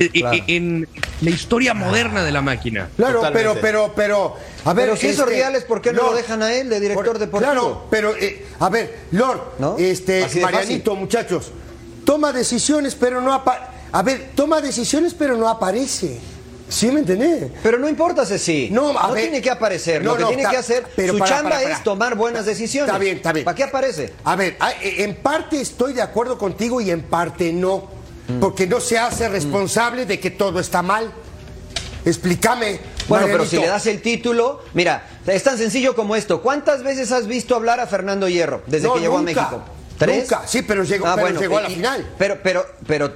[0.00, 0.36] eh, eh, Claro.
[0.46, 0.88] en
[1.20, 2.88] la historia moderna de la máquina.
[2.96, 3.60] Claro, Totalmente.
[3.60, 4.86] pero, pero, pero, a ver.
[4.86, 7.06] Pero si es este, Ordiales, ¿por qué no lo Lord, dejan a él de director
[7.08, 7.52] por- deportivo?
[7.52, 9.76] Claro, pero, eh, a ver, Lord, ¿No?
[9.76, 11.52] este, Marianito, muchachos,
[12.06, 16.18] toma decisiones, pero no apa A ver, toma decisiones, pero no aparece.
[16.72, 17.50] ¿Sí me entendés?
[17.62, 18.68] Pero no importa, Ceci.
[18.70, 19.24] No, ver.
[19.24, 20.02] tiene que aparecer.
[20.02, 21.74] No, Lo que no, tiene que hacer, pero su para, chamba para, para.
[21.76, 22.88] es tomar buenas decisiones.
[22.88, 23.44] Está bien, está bien.
[23.44, 24.14] ¿Para qué aparece?
[24.24, 27.88] A ver, eh, en parte estoy de acuerdo contigo y en parte no.
[28.28, 28.40] Mm.
[28.40, 31.12] Porque no se hace responsable de que todo está mal.
[32.04, 32.80] Explícame.
[33.08, 36.40] Bueno, pero si le das el título, mira, es tan sencillo como esto.
[36.40, 39.30] ¿Cuántas veces has visto hablar a Fernando Hierro desde No, que llegó nunca.
[39.30, 39.62] a México?
[39.98, 40.32] ¿Tres?
[40.32, 40.48] Ah, Nunca.
[40.48, 42.10] Sí, pero llegó- pero llegó a la final.
[42.18, 43.12] Pero, pero, pero,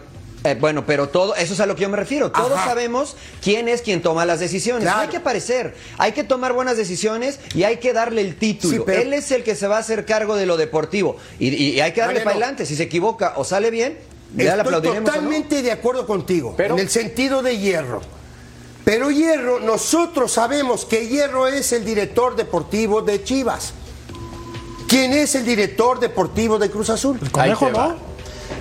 [0.51, 2.31] eh, bueno, pero todo, eso es a lo que yo me refiero.
[2.33, 2.67] Todos Ajá.
[2.67, 4.83] sabemos quién es quien toma las decisiones.
[4.85, 4.97] Claro.
[4.99, 8.77] No hay que aparecer, hay que tomar buenas decisiones y hay que darle el título.
[8.77, 11.49] Sí, pero- Él es el que se va a hacer cargo de lo deportivo y,
[11.49, 12.67] y- y hay que darle para adelante.
[12.67, 13.99] Si se equivoca o sale bien,
[14.35, 14.99] ya le Estoy aplaudiremos.
[14.99, 15.07] o no.
[15.13, 18.01] totalmente de acuerdo contigo, Pero- en el sentido de Hierro.
[18.85, 23.73] Pero Hierro, nosotros sabemos que Hierro es el director deportivo de Chivas.
[24.89, 27.19] ¿Quién es el director deportivo de Cruz Azul?
[27.21, 27.71] El conejo.
[27.71, 27.97] ¿no?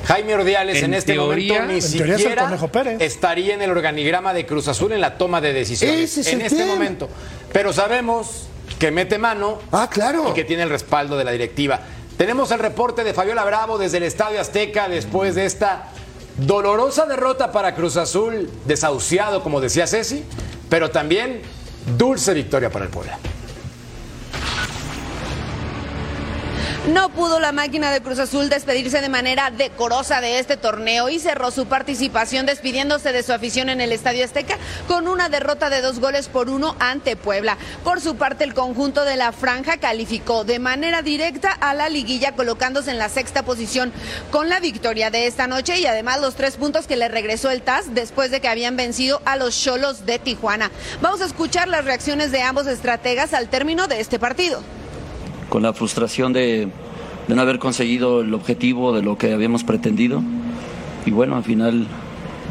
[0.06, 3.02] Jaime Ordiales en, En este teoría- momento ni En teoría es el siquiera Conejo Pérez.
[3.02, 6.17] estaría en el organigrama de Cruz Azul en la toma de decisiones.
[6.17, 6.74] Es en este tema.
[6.74, 7.10] momento.
[7.52, 8.48] Pero sabemos
[8.80, 10.30] que mete mano Ah, claro.
[10.30, 11.80] y que tiene el respaldo de la directiva.
[12.17, 15.89] Tenemos el reporte de Fabiola Bravo desde el Estadio Azteca después de esta
[16.38, 20.24] dolorosa derrota para Cruz Azul, desahuciado, como decía Ceci,
[20.69, 21.41] pero también
[21.98, 23.17] dulce victoria para el Puebla.
[26.89, 31.17] No pudo la máquina de Cruz Azul despedirse de manera decorosa de este torneo y
[31.17, 35.82] cerró su participación despidiéndose de su afición en el Estadio Azteca con una derrota de
[35.82, 37.58] dos goles por uno ante Puebla.
[37.84, 42.34] Por su parte, el conjunto de la franja calificó de manera directa a la liguilla
[42.34, 43.91] colocándose en la sexta posición
[44.30, 47.63] con la victoria de esta noche y además los tres puntos que le regresó el
[47.63, 50.69] TAS después de que habían vencido a los Cholos de Tijuana.
[51.02, 54.62] Vamos a escuchar las reacciones de ambos estrategas al término de este partido.
[55.56, 56.68] Con la frustración de,
[57.30, 60.22] de no haber conseguido el objetivo de lo que habíamos pretendido.
[61.06, 61.88] Y bueno, al final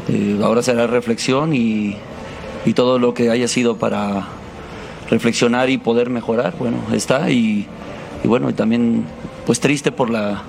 [0.09, 1.97] eh, ahora será reflexión y,
[2.65, 4.25] y todo lo que haya sido para
[5.07, 7.67] reflexionar y poder mejorar, bueno, está y,
[8.23, 9.05] y bueno, y también
[9.45, 10.41] pues triste por la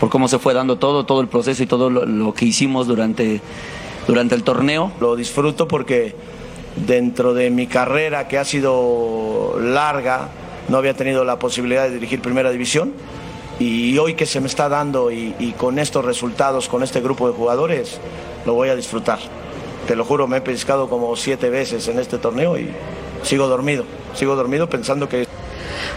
[0.00, 2.88] por cómo se fue dando todo, todo el proceso y todo lo, lo que hicimos
[2.88, 3.40] durante,
[4.08, 4.90] durante el torneo.
[4.98, 6.16] Lo disfruto porque
[6.88, 10.30] dentro de mi carrera que ha sido larga,
[10.70, 12.92] no había tenido la posibilidad de dirigir primera división
[13.58, 17.34] y hoy que se me está dando y, con estos resultados, con este grupo de
[17.34, 17.98] jugadores,
[18.46, 19.18] lo voy a disfrutar.
[19.86, 22.70] Te lo juro, me he pescado como siete veces en este torneo y
[23.22, 25.26] sigo dormido, sigo dormido pensando que...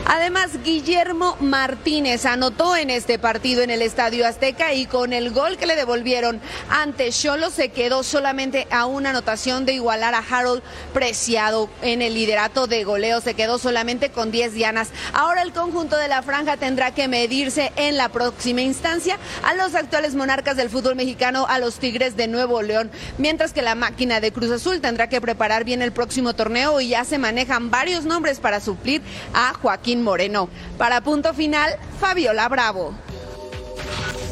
[0.06, 5.58] Además, Guillermo Martínez anotó en este partido en el Estadio Azteca y con el gol
[5.58, 10.62] que le devolvieron ante Cholo se quedó solamente a una anotación de igualar a Harold
[10.94, 13.22] Preciado en el liderato de goleo.
[13.22, 14.90] Se quedó solamente con 10 dianas.
[15.14, 19.74] Ahora el conjunto de la franja tendrá que medirse en la próxima instancia a los
[19.74, 24.20] actuales monarcas del fútbol mexicano, a los Tigres de Nuevo León, mientras que la máquina
[24.20, 28.06] de Cruz Azul tendrá que preparar bien el próximo torneo y ya se manejan varios
[28.06, 29.02] nombres para suplir
[29.34, 30.50] a Joaquín Moreno.
[30.78, 32.94] Para punto final, Fabiola Bravo.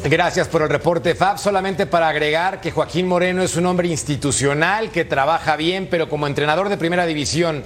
[0.04, 1.38] Gracias por el reporte, Fab.
[1.38, 6.26] Solamente para agregar que Joaquín Moreno es un hombre institucional que trabaja bien, pero como
[6.26, 7.62] entrenador de primera división,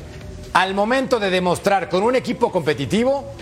[0.52, 3.32] al momento de demostrar con un equipo competitivo,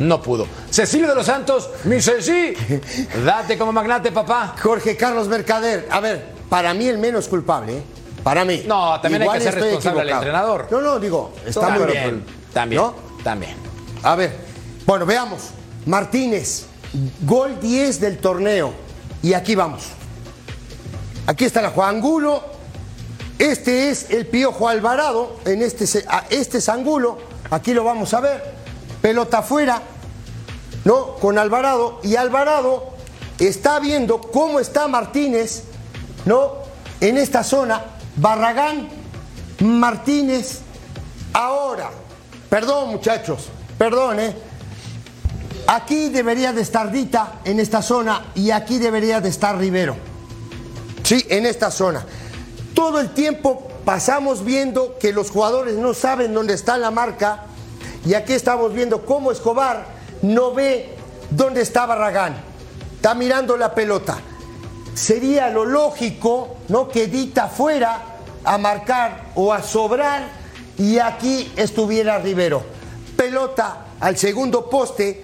[0.00, 0.48] no pudo.
[0.68, 2.54] Cecilio de los Santos, mi Ceci,
[3.24, 4.56] date como magnate, papá.
[4.60, 7.82] Jorge Carlos Mercader, a ver, para mí el menos culpable, ¿eh?
[8.24, 8.64] Para mí.
[8.66, 10.66] No, también hay que ser responsable al entrenador.
[10.70, 12.94] No, no, digo, está muy También, también, ¿No?
[13.22, 13.69] también.
[14.02, 14.34] A ver,
[14.86, 15.50] bueno, veamos.
[15.86, 16.66] Martínez,
[17.22, 18.72] gol 10 del torneo.
[19.22, 19.84] Y aquí vamos.
[21.26, 22.42] Aquí está la Juan Angulo.
[23.38, 25.36] Este es el Piojo Alvarado.
[25.44, 25.84] En este,
[26.30, 27.18] este es Angulo.
[27.50, 28.54] Aquí lo vamos a ver.
[29.02, 29.82] Pelota afuera.
[30.84, 31.16] ¿No?
[31.16, 32.00] Con Alvarado.
[32.02, 32.94] Y Alvarado
[33.38, 35.64] está viendo cómo está Martínez.
[36.24, 36.54] ¿No?
[37.00, 37.84] En esta zona.
[38.16, 38.88] Barragán.
[39.60, 40.60] Martínez.
[41.34, 41.90] Ahora.
[42.48, 43.48] Perdón, muchachos.
[43.80, 44.18] Perdón.
[45.66, 49.96] Aquí debería de estar Dita en esta zona y aquí debería de estar Rivero.
[51.02, 52.04] Sí, en esta zona.
[52.74, 57.44] Todo el tiempo pasamos viendo que los jugadores no saben dónde está la marca
[58.04, 59.86] y aquí estamos viendo cómo Escobar
[60.20, 60.94] no ve
[61.30, 62.36] dónde está Barragán.
[62.96, 64.18] Está mirando la pelota.
[64.92, 66.86] Sería lo lógico, ¿no?
[66.86, 70.28] Que Dita fuera a marcar o a sobrar
[70.76, 72.79] y aquí estuviera Rivero.
[73.20, 75.22] Pelota al segundo poste.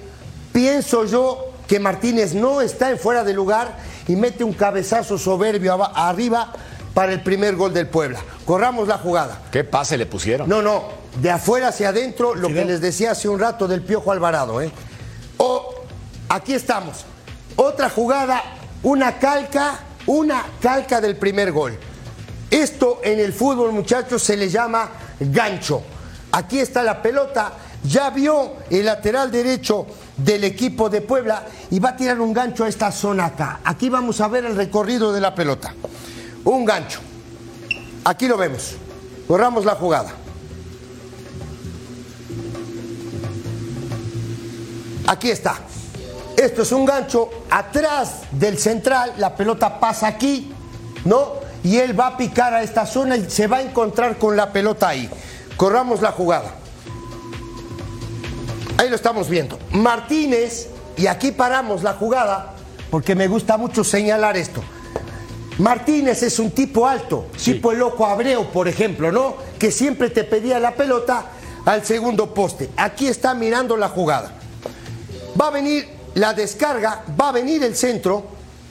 [0.53, 5.83] Pienso yo que Martínez no está en fuera de lugar y mete un cabezazo soberbio
[5.97, 6.53] arriba
[6.93, 8.21] para el primer gol del Puebla.
[8.45, 9.41] Corramos la jugada.
[9.51, 10.47] ¿Qué pase le pusieron?
[10.47, 10.85] No, no,
[11.23, 14.61] de afuera hacia adentro, lo que les decía hace un rato del Piojo Alvarado.
[14.61, 14.71] ¿eh?
[15.39, 15.75] O,
[16.29, 17.07] aquí estamos,
[17.57, 18.43] otra jugada,
[18.83, 21.79] una calca, una calca del primer gol.
[22.51, 25.83] Esto en el fútbol, muchachos, se le llama gancho.
[26.33, 27.53] Aquí está la pelota,
[27.87, 32.65] ya vio el lateral derecho del equipo de Puebla y va a tirar un gancho
[32.65, 33.61] a esta zona acá.
[33.65, 35.75] Aquí vamos a ver el recorrido de la pelota.
[36.45, 37.01] Un gancho.
[38.05, 38.77] Aquí lo vemos.
[39.27, 40.13] Corramos la jugada.
[45.07, 45.57] Aquí está.
[46.37, 50.53] Esto es un gancho atrás del central, la pelota pasa aquí,
[51.05, 51.35] ¿no?
[51.65, 54.53] Y él va a picar a esta zona y se va a encontrar con la
[54.53, 55.09] pelota ahí.
[55.57, 56.66] Corramos la jugada.
[58.79, 59.59] Ahí lo estamos viendo.
[59.71, 62.55] Martínez, y aquí paramos la jugada,
[62.91, 64.63] porque me gusta mucho señalar esto.
[65.59, 69.37] Martínez es un tipo alto, tipo el loco Abreu, por ejemplo, ¿no?
[69.59, 71.31] Que siempre te pedía la pelota
[71.65, 72.69] al segundo poste.
[72.77, 74.33] Aquí está mirando la jugada.
[75.41, 78.25] Va a venir la descarga, va a venir el centro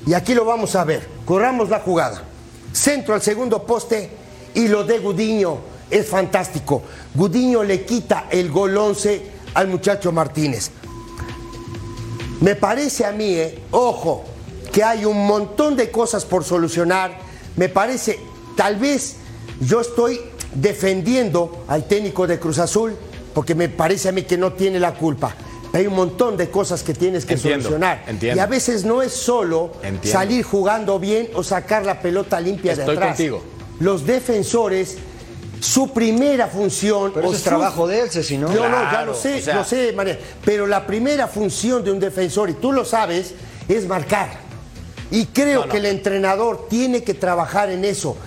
[0.05, 1.07] y aquí lo vamos a ver.
[1.25, 2.21] Corramos la jugada.
[2.71, 4.11] Centro al segundo poste
[4.53, 5.57] y lo de Gudiño
[5.89, 6.83] es fantástico.
[7.15, 10.69] Gudiño le quita el gol 11 al muchacho Martínez.
[12.41, 14.23] Me parece a mí, eh, ojo,
[14.71, 17.17] que hay un montón de cosas por solucionar.
[17.55, 18.19] Me parece,
[18.55, 19.15] tal vez
[19.61, 20.19] yo estoy
[20.53, 22.93] defendiendo al técnico de Cruz Azul,
[23.33, 25.33] porque me parece a mí que no tiene la culpa.
[25.73, 28.03] Hay un montón de cosas que tienes que Entiendo, solucionar.
[28.07, 28.37] entiendo.
[28.37, 30.07] Y a veces no es solo Entiendo.
[30.19, 33.07] salir jugando bien o sacar la pelota limpia de atrás.
[33.09, 33.41] contigo.
[33.79, 34.97] Los defensores,
[35.65, 37.12] su primera función.
[37.13, 38.47] Pero eso es su- trabajo de él, Ceci, ¿no?
[38.49, 40.19] no, no, ya lo sé, o sea- lo sé, María.
[40.43, 43.34] Pero la primera función de un defensor, y tú lo sabes,
[43.67, 44.30] es marcar.
[45.12, 45.71] Y creo No, no.
[45.71, 48.17] que el entrenador tiene que trabajar en eso,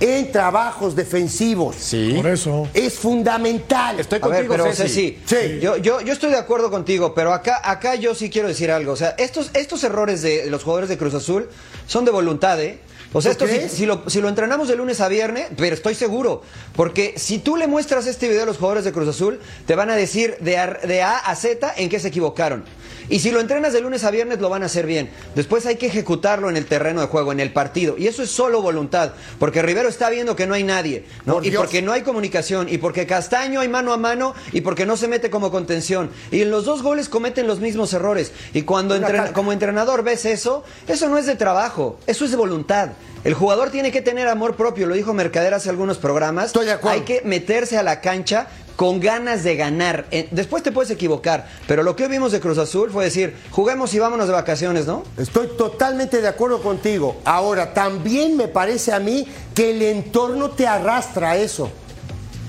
[0.00, 1.76] en trabajos defensivos.
[1.78, 2.14] Sí.
[2.16, 2.68] Por eso.
[2.74, 4.00] Es fundamental.
[4.00, 5.18] Estoy A ver, contigo, pero Ceci.
[5.26, 5.60] Ceci, Sí.
[5.60, 8.92] Yo, yo, yo estoy de acuerdo contigo, pero acá, acá yo sí quiero decir algo.
[8.92, 11.48] O sea, estos, estos errores de los jugadores de Cruz Azul
[11.86, 12.80] son de voluntad, ¿eh?
[13.14, 15.74] O sea, ¿Tú esto si, si lo, si lo entrenamos de lunes a viernes, pero
[15.74, 16.42] estoy seguro,
[16.74, 19.88] porque si tú le muestras este video a los jugadores de Cruz Azul, te van
[19.88, 22.64] a decir de a, de a a Z en qué se equivocaron.
[23.08, 25.10] Y si lo entrenas de lunes a viernes, lo van a hacer bien.
[25.34, 27.96] Después hay que ejecutarlo en el terreno de juego, en el partido.
[27.98, 31.34] Y eso es solo voluntad, porque Rivero está viendo que no hay nadie, ¿no?
[31.34, 31.60] Por y Dios.
[31.62, 35.08] porque no hay comunicación, y porque Castaño hay mano a mano, y porque no se
[35.08, 36.10] mete como contención.
[36.30, 38.32] Y en los dos goles cometen los mismos errores.
[38.52, 42.36] Y cuando entren- como entrenador ves eso, eso no es de trabajo, eso es de
[42.36, 42.90] voluntad.
[43.24, 46.46] El jugador tiene que tener amor propio, lo dijo Mercader hace algunos programas.
[46.46, 46.98] Estoy de acuerdo.
[46.98, 50.04] Hay que meterse a la cancha con ganas de ganar.
[50.10, 53.94] Eh, Después te puedes equivocar, pero lo que vimos de Cruz Azul fue decir, juguemos
[53.94, 55.04] y vámonos de vacaciones, ¿no?
[55.16, 57.16] Estoy totalmente de acuerdo contigo.
[57.24, 61.70] Ahora, también me parece a mí que el entorno te arrastra a eso.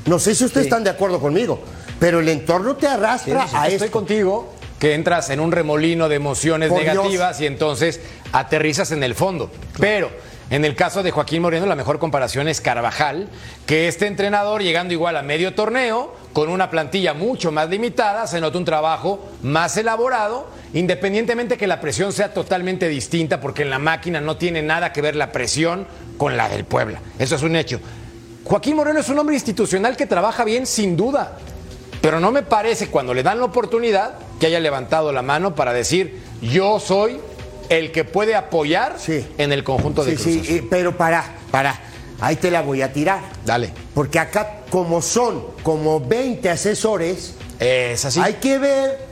[0.08, 0.70] No sé si ustedes Sí.
[0.70, 1.60] están de acuerdo conmigo,
[2.00, 3.92] pero el entorno te arrastra a Estoy esto.
[3.92, 8.02] contigo que entras en un remolino de emociones Por negativas y entonces
[8.34, 9.50] aterrizas en el fondo.
[9.80, 10.10] Pero
[10.50, 13.30] en el caso de Joaquín Moreno, la mejor comparación es Carvajal,
[13.66, 18.40] que este entrenador llegando igual a medio torneo, con una plantilla mucho más limitada, se
[18.40, 23.80] nota un trabajo más elaborado, independientemente que la presión sea totalmente distinta, porque en la
[23.80, 27.00] máquina no tiene nada que ver la presión con la del Puebla.
[27.18, 27.80] Eso es un hecho.
[28.44, 31.40] Joaquín Moreno es un hombre institucional que trabaja bien, sin duda.
[32.02, 35.74] Pero no me parece cuando le dan la oportunidad que haya levantado la mano para
[35.74, 37.20] decir yo soy
[37.70, 39.26] el que puede apoyar Sí.
[39.38, 40.68] en el conjunto de Sí, Cruz sí, Azul.
[40.70, 41.82] pero para, para.
[42.20, 43.20] Ahí te la voy a tirar.
[43.46, 43.74] Dale.
[43.94, 48.20] Porque acá, como son como 20 asesores, Es así.
[48.22, 49.06] hay que ver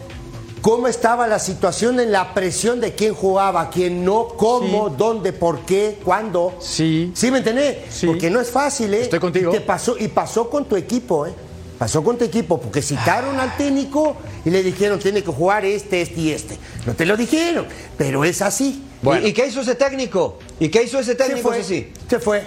[0.62, 5.60] cómo estaba la situación en la presión de quién jugaba, quién no, cómo, dónde, por
[5.66, 6.56] qué, cuándo.
[6.62, 7.12] Sí.
[7.14, 7.80] ¿Sí me entendés?
[7.90, 8.08] Sí.
[8.08, 9.02] Porque no es fácil, ¿eh?
[9.02, 9.52] Estoy contigo.
[9.52, 11.34] Y, te pasó, y pasó con tu equipo, ¿eh?
[11.80, 16.02] Pasó con tu equipo, porque citaron al técnico y le dijeron, tiene que jugar este,
[16.02, 16.58] este y este.
[16.86, 17.66] No te lo dijeron,
[17.98, 18.84] pero es así.
[19.02, 19.26] Bueno.
[19.26, 20.40] ¿Y, y qué hizo ese técnico?
[20.60, 21.50] ¿Y qué hizo ese Se técnico?
[21.50, 21.94] fue, Sí, sí.
[22.10, 22.44] se fue.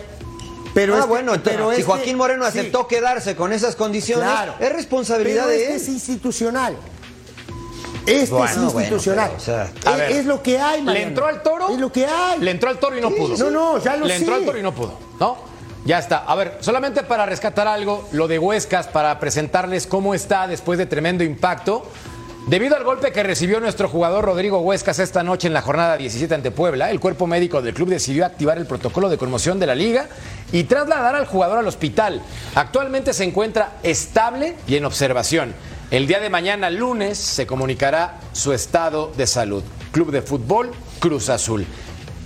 [0.72, 3.76] Pero ah, este- bueno, entonces, pero si este- Joaquín Moreno sí, aceptó quedarse con esas
[3.76, 4.54] condiciones, Claro.
[4.60, 5.80] es responsabilidad Pero de este él.
[5.82, 6.76] es institucional.
[8.06, 9.30] Este Bueno, es bueno, institucional.
[9.30, 11.08] pero, o sea, es, a ver, es lo que hay, ¿Le Mariano.
[11.08, 11.68] entró al toro?
[11.70, 12.38] Es lo que hay.
[12.38, 13.36] Le entró al toro y no Sí, pudo.
[13.36, 14.96] No, no, ya lo Le entró al toro y no pudo.
[15.18, 15.36] ¿No?
[15.87, 16.18] Ya está.
[16.18, 20.87] A ver, solamente para rescatar algo, lo de Huescas, para presentarles cómo está después de
[20.87, 21.88] tremendo impacto.
[22.49, 26.35] Debido al golpe que recibió nuestro jugador Rodrigo Huescas esta noche en la jornada 17
[26.35, 29.77] ante Puebla, el cuerpo médico del club decidió activar el protocolo de conmoción de la
[29.77, 30.09] liga
[30.51, 32.20] y trasladar al jugador al hospital.
[32.57, 35.55] Actualmente se encuentra estable y en observación.
[35.92, 39.62] El día de mañana, lunes, se comunicará su estado de salud.
[39.92, 41.64] Club de Fútbol Cruz Azul.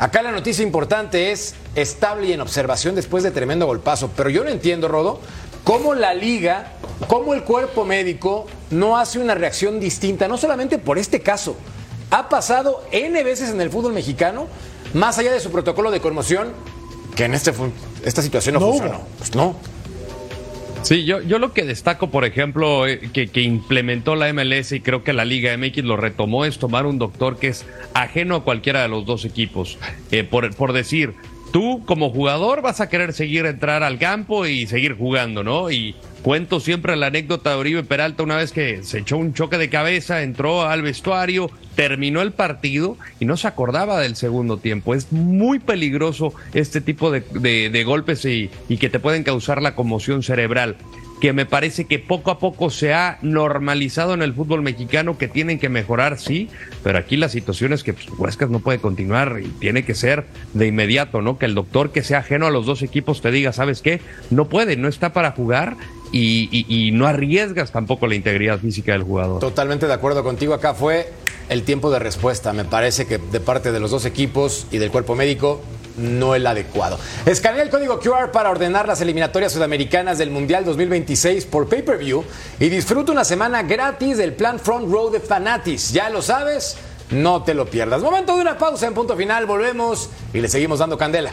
[0.00, 4.10] Acá la noticia importante es estable y en observación después de tremendo golpazo.
[4.16, 5.20] Pero yo no entiendo, Rodo,
[5.62, 6.72] cómo la liga,
[7.06, 11.54] cómo el cuerpo médico no hace una reacción distinta, no solamente por este caso.
[12.10, 14.46] Ha pasado N veces en el fútbol mexicano,
[14.94, 16.54] más allá de su protocolo de conmoción,
[17.14, 17.52] que en este,
[18.02, 18.96] esta situación no, No funcionó.
[18.96, 19.06] hubo.
[19.18, 19.54] Pues no.
[20.82, 24.80] Sí, yo, yo lo que destaco, por ejemplo, eh, que, que implementó la MLS y
[24.80, 28.44] creo que la Liga MX lo retomó, es tomar un doctor que es ajeno a
[28.44, 29.78] cualquiera de los dos equipos.
[30.10, 31.14] Eh, por, por decir,
[31.52, 35.70] tú como jugador vas a querer seguir entrar al campo y seguir jugando, ¿no?
[35.70, 39.58] Y cuento siempre la anécdota de Oribe Peralta una vez que se echó un choque
[39.58, 44.94] de cabeza, entró al vestuario, terminó el partido y no se acordaba del segundo tiempo.
[44.94, 49.74] Es muy peligroso este tipo de, de- golpes y, y que te pueden causar la
[49.74, 50.76] conmoción cerebral
[51.20, 55.28] que me parece que poco a poco se ha normalizado en el fútbol mexicano, que
[55.28, 56.48] tienen que mejorar, sí,
[56.82, 60.24] pero aquí la situación es que pues, Huescas no puede continuar y tiene que ser
[60.54, 61.36] de inmediato, ¿no?
[61.38, 64.00] Que el doctor que sea ajeno a los dos equipos te diga, ¿sabes qué?
[64.30, 65.76] No puede, no está para jugar
[66.12, 69.40] y, no arriesgas tampoco la integridad física del jugador.
[69.40, 70.54] Totalmente de acuerdo contigo.
[70.54, 71.12] Acá fue
[71.48, 72.52] el tiempo de respuesta.
[72.52, 75.60] Me parece que de parte de los dos equipos y del cuerpo médico
[75.96, 76.98] no el adecuado.
[77.26, 82.24] Escanea el código QR para ordenar las eliminatorias sudamericanas del Mundial 2026 por pay-per-view
[82.58, 85.92] y disfruta una semana gratis del plan Front Row de Fanatis.
[85.92, 86.76] Ya lo sabes,
[87.10, 88.02] no te lo pierdas.
[88.02, 89.46] Momento de una pausa en punto final.
[89.46, 91.32] Volvemos y le seguimos dando candela.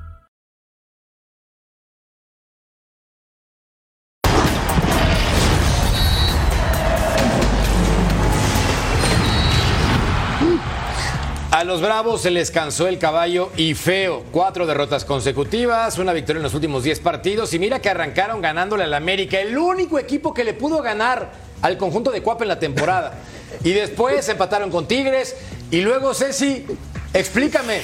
[11.61, 14.23] A los Bravos se les cansó el caballo y feo.
[14.31, 17.53] Cuatro derrotas consecutivas, una victoria en los últimos 10 partidos.
[17.53, 21.31] Y mira que arrancaron ganándole al América, el único equipo que le pudo ganar
[21.61, 23.13] al conjunto de Cuapa en la temporada.
[23.63, 25.35] Y después empataron con Tigres.
[25.69, 26.65] Y luego, Ceci,
[27.13, 27.81] explícame.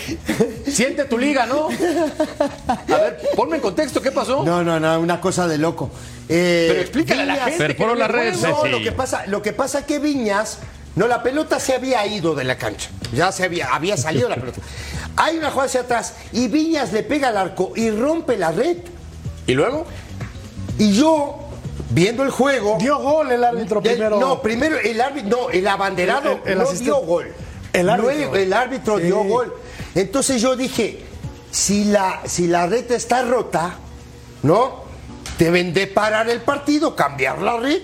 [0.66, 1.68] Siente tu liga, ¿no?
[1.68, 4.44] A ver, ponme en contexto, ¿qué pasó?
[4.44, 5.92] No, no, no, una cosa de loco.
[6.28, 8.42] Eh, Pero explícale a la gente fueron no las redes.
[8.42, 10.58] No, lo que pasa, lo que pasa es que Viñas,
[10.98, 12.90] no, la pelota se había ido de la cancha.
[13.14, 14.60] Ya se había, había salido la pelota.
[15.16, 18.78] Hay una jugada hacia atrás y Viñas le pega al arco y rompe la red.
[19.48, 19.86] ¿Y luego?
[20.78, 21.38] Y yo,
[21.92, 22.78] viendo el juego.
[22.80, 24.20] Dio gol el árbitro primero.
[24.20, 26.84] No, primero el árbitro, no, el abanderado El- el- el no asistente.
[26.92, 27.28] dio gol.
[27.74, 28.12] El árbitro.
[28.16, 29.04] Luego el árbitro Sí.
[29.06, 29.56] dio gol.
[29.96, 31.06] Entonces yo dije,
[31.52, 33.76] si la, si la red está rota,
[34.44, 34.84] ¿no?
[35.40, 37.82] Deben de parar el partido, cambiar la red,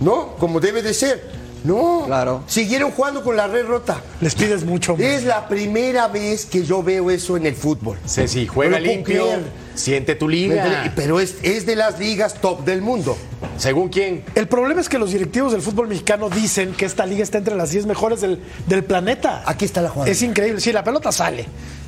[0.00, 0.36] ¿no?
[0.36, 1.33] Como debe de ser.
[1.64, 2.44] No, Claro.
[2.46, 4.00] siguieron jugando con la red rota.
[4.20, 4.96] Les pides mucho.
[4.98, 7.98] Es la primera vez que yo veo eso en el fútbol.
[8.06, 9.42] Ceci, juega No limpio, creer.
[9.74, 10.92] siente tu liga.
[10.94, 13.16] Pero es, es de las ligas top del mundo.
[13.56, 14.24] ¿Según quién?
[14.34, 17.56] El problema es que los directivos del fútbol mexicano dicen que esta liga está entre
[17.56, 19.42] las 10 mejores del, del planeta.
[19.46, 20.10] Aquí está la jugada.
[20.10, 20.60] Es increíble.
[20.60, 21.46] Sí, la pelota sale.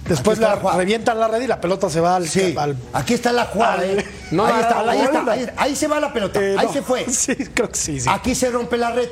[0.09, 2.29] Después la, revientan la red y la pelota se va al.
[2.29, 3.75] Sí, al- aquí está la jugada.
[3.83, 4.07] al- ¿eh?
[4.31, 6.73] No, ahí, está, ahí, está, ahí- ahí se va la pelota, Eh, ahí no.
[6.73, 7.05] se fue.
[7.11, 8.09] Sí, creo que sí, sí.
[8.09, 9.09] Aquí se rompe la red.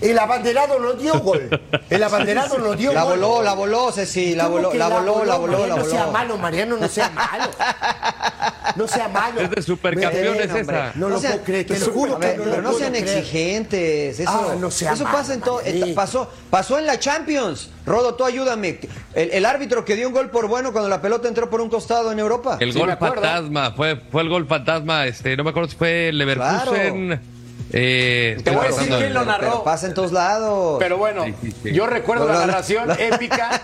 [0.00, 1.60] El abanderado no dio gol.
[1.90, 3.18] El abanderado no dio La gol.
[3.18, 6.12] voló, la voló, Ceci, la ¿Cómo voló, la voló, la voló, la No sea voló.
[6.12, 7.50] malo, Mariano, no sea malo.
[8.76, 9.40] No sea malo.
[9.40, 10.92] Es de supercampeones esa.
[10.94, 13.18] No lo sean- puedo creer, te lo juro que no pero lo no sean creer.
[13.18, 14.20] exigentes.
[14.20, 15.60] Eso, Ah, no sea eso malo, pasa en todo.
[15.94, 17.70] Pasó, pasó en la Champions.
[17.84, 18.78] Rodo, tú ayúdame.
[19.14, 21.68] El, el árbitro que dio un gol por bueno cuando la pelota entró por un
[21.68, 22.56] costado en Europa.
[22.60, 26.10] El Sí, gol fantasma, fue, fue el gol fantasma, este, no me acuerdo si fue
[26.12, 27.20] Leverkusen.
[27.72, 29.40] Eh, Te voy a decir quién lo narró.
[29.50, 30.76] pero pasa en todos lados.
[30.78, 31.72] Pero bueno, Sí, sí, sí.
[31.72, 32.94] yo recuerdo No, la no, narración No.
[32.98, 33.60] épica.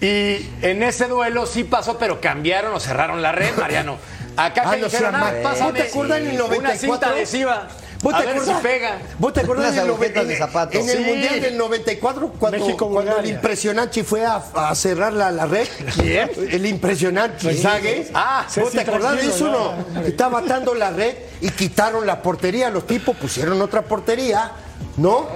[0.00, 3.96] Y en ese duelo sí pasó, pero cambiaron o cerraron la red, Mariano.
[4.36, 6.78] Acá Ah, que no dijeron, ah, pásame ¿Vos te acordás en el una 94?
[6.92, 7.68] cinta adhesiva.
[8.02, 8.62] ¿Vos A te ver si acordás?
[8.62, 8.98] pega.
[9.18, 10.78] ¿Vos te acordás agujetas noven- de zapato.
[10.78, 11.04] En el Sí.
[11.04, 15.66] Mundial del 94, cuando, México, cuando el impresionante fue a, a cerrar la, la red?
[16.00, 16.30] ¿Quién?
[16.50, 18.10] El impresionante, ¿sabes?
[18.14, 20.00] Ah, ¿Vos sí, te acordás de eso no?
[20.02, 22.70] Estaba atando la red y quitaron la portería.
[22.70, 24.52] Los tipos pusieron otra portería,
[24.96, 25.26] ¿no?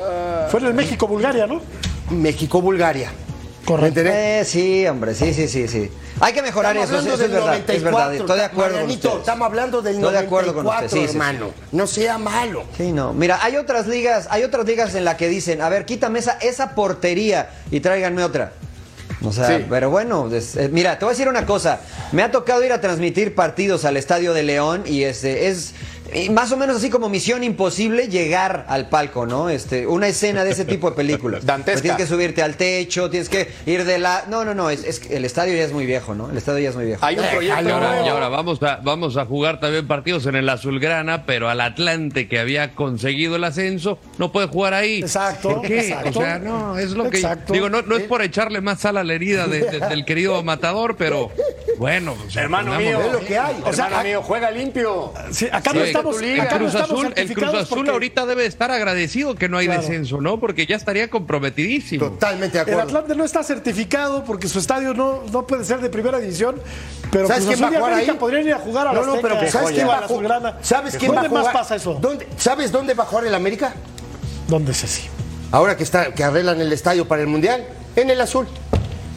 [0.50, 1.60] Fue en el México-Bulgaria, ¿no?
[2.10, 3.10] México-Bulgaria.
[3.64, 4.00] Correcto.
[4.04, 5.90] Eh, sí, hombre, sí, sí, sí, sí.
[6.24, 7.74] Hay que mejorar eso, eso es verdad, 94.
[7.74, 8.14] es verdad.
[8.14, 9.20] Estoy de acuerdo con Marianito, ustedes.
[9.22, 11.18] Estamos hablando del Estoy de acuerdo con 94, usted, sí, sí, sí.
[11.18, 11.50] hermano.
[11.72, 12.64] No sea malo.
[12.76, 13.12] Sí, no.
[13.12, 16.38] Mira, hay otras ligas, hay otras ligas en las que dicen, a ver, quítame esa,
[16.40, 18.52] esa portería y tráiganme otra.
[19.24, 19.66] O sea, Sí.
[19.68, 21.80] pero bueno, es- eh, mira, te voy a decir una cosa.
[22.12, 25.74] Me ha tocado ir a transmitir partidos al Estadio de León y este es
[26.14, 29.48] y más o menos así como misión imposible llegar al palco, ¿no?
[29.48, 31.44] Este, una escena de ese tipo de películas.
[31.46, 31.72] Dantesca.
[31.72, 34.84] Pues tienes que subirte al techo, tienes que ir de la No, no, no, es,
[34.84, 36.30] es que el estadio ya es muy viejo, ¿no?
[36.30, 37.04] El estadio ya es muy viejo.
[37.04, 40.36] Hay un proyecto Y ahora, y ahora vamos, a, vamos a jugar también partidos en
[40.36, 45.00] el Azulgrana, pero al Atlante que había conseguido el ascenso no puede jugar ahí.
[45.00, 45.80] Exacto, ¿Por qué?
[45.80, 46.18] exacto.
[46.18, 47.16] O sea, no, es lo que.
[47.18, 47.52] Exacto.
[47.52, 50.42] Digo, no, no es por echarle más sal a la herida de- de- del querido
[50.42, 51.30] Matador, pero
[51.78, 52.14] bueno.
[52.26, 53.54] o sea, Hermano mío, es lo que hay.
[53.54, 55.12] Hermano O sea, mío, juega limpio.
[55.30, 55.90] Sí, acá no Sí.
[56.10, 56.42] Estamos, Tu liga.
[56.44, 59.58] acá El Cruz estamos Azul, el Cruz Azul porque ahorita debe estar agradecido que no
[59.58, 59.80] hay Claro.
[59.82, 60.38] descenso, ¿no?
[60.40, 62.04] Porque ya estaría comprometidísimo.
[62.10, 62.82] Totalmente de El acuerdo.
[62.98, 66.56] Atlante no está certificado porque su estadio no, no puede ser de primera división.
[67.10, 68.18] Pero ¿Sabes Cruz quién va Azul a y jugar América ahí?
[68.18, 70.04] podrían ir a jugar a No, la no, pero ¿sabes quién va a jugar?
[70.04, 70.58] Azulgrana.
[70.62, 71.44] ¿Sabes quién ¿Dónde jugar?
[71.44, 71.94] más pasa eso?
[72.00, 73.74] ¿Dónde- ¿Sabes dónde va a jugar el América?
[74.48, 75.02] ¿Dónde es así?
[75.50, 77.64] Ahora que está que arreglan el estadio para el Mundial,
[77.96, 78.46] en el azul.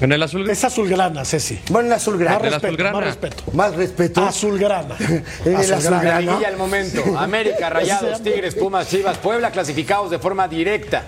[0.01, 0.49] En el Azul.
[0.49, 1.59] Es azulgrana, Ceci.
[1.69, 2.97] Bueno, en el azul Más respeto, azulgrana.
[2.97, 3.43] más respeto.
[3.53, 4.25] Más respeto.
[4.25, 4.95] Azulgrana.
[4.99, 5.77] En el Azulgrana.
[5.77, 6.19] azulgrana.
[6.21, 7.17] Liguilla al momento.
[7.17, 11.03] América, Rayados, Tigres, Pumas, Chivas, Puebla clasificados de forma directa.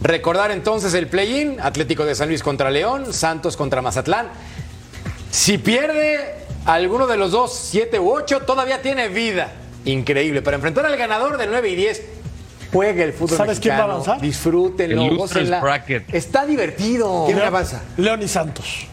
[0.00, 4.28] Recordar entonces el play-in, Atlético de San Luis contra León, Santos contra Mazatlán.
[5.32, 9.52] Si pierde alguno de los dos, 7 u 8, todavía tiene vida.
[9.84, 10.42] Increíble.
[10.42, 12.02] Para enfrentar al ganador del 9 y 10,
[12.72, 14.20] juegue el fútbol ¿Sabes quién va a avanzar?
[14.20, 15.60] Disfrútenlo, El losers gócenla.
[15.60, 16.14] bracket.
[16.14, 17.24] Está divertido.
[17.26, 17.82] ¿Quién avanza?
[17.96, 18.86] León y Santos.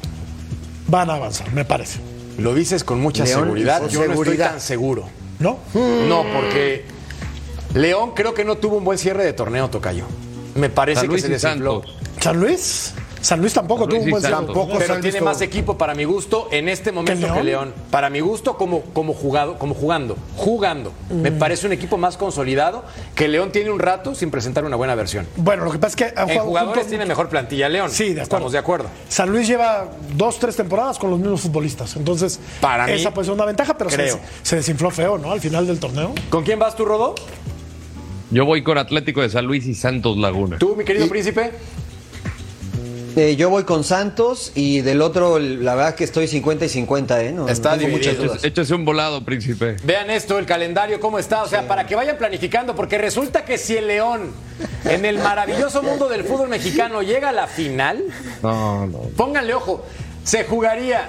[0.88, 2.00] Van a avanzar, me parece.
[2.38, 3.88] Lo dices con mucha León, seguridad.
[3.88, 5.06] Yo no estoy tan seguro.
[5.40, 5.60] ¿No?
[5.74, 6.86] No, porque
[7.74, 10.06] León creo que no tuvo un buen cierre de torneo, Tocayo.
[10.56, 11.82] Me parece San que Luis se desinfló.
[11.82, 11.98] Santos.
[12.22, 12.94] San Luis.
[13.26, 14.40] San Luis tampoco tuvo un buen Santos.
[14.40, 14.54] segundo.
[14.54, 17.74] Tampoco Pero San Luis tiene más equipo para mi gusto en este momento ¿Que León?
[17.90, 20.16] Para mi gusto como, como, jugado, como jugando.
[20.36, 20.92] Jugando.
[21.10, 21.40] Me Mm.
[21.40, 22.84] parece un equipo más consolidado
[23.16, 25.26] que León tiene un rato sin presentar una buena versión.
[25.38, 27.90] Bueno, lo que pasa es que En jugado jugadores tiene mejor plantilla León.
[27.90, 28.24] Sí, de acuerdo.
[28.24, 28.86] Estamos de acuerdo.
[29.10, 31.96] San Luis lleva dos, tres temporadas con los mismos futbolistas.
[31.96, 34.20] Entonces, Para mí, esa puede ser una ventaja, pero se, creo.
[34.44, 35.32] se desinfló feo, ¿no?
[35.32, 36.14] Al final del torneo.
[36.30, 37.16] ¿Con quién vas tú, Rodó?
[38.30, 40.58] Yo voy con Atlético de San Luis y Santos Laguna.
[40.60, 41.52] ¿Tú, mi querido príncipe?
[43.16, 47.24] Eh, yo voy con Santos y del otro, la verdad que estoy 50 y 50,
[47.24, 47.32] ¿eh?
[47.32, 48.44] No, Está no tengo muchas dudas.
[48.44, 49.78] Échese un volado, príncipe.
[49.84, 51.44] Vean esto, el calendario, cómo está.
[51.44, 54.34] O sea, para que vayan planificando, porque resulta que si el León,
[54.84, 58.04] en el maravilloso mundo del fútbol mexicano, llega a la final,
[58.44, 59.00] No, no.
[59.16, 59.86] pónganle ojo,
[60.26, 61.08] se jugaría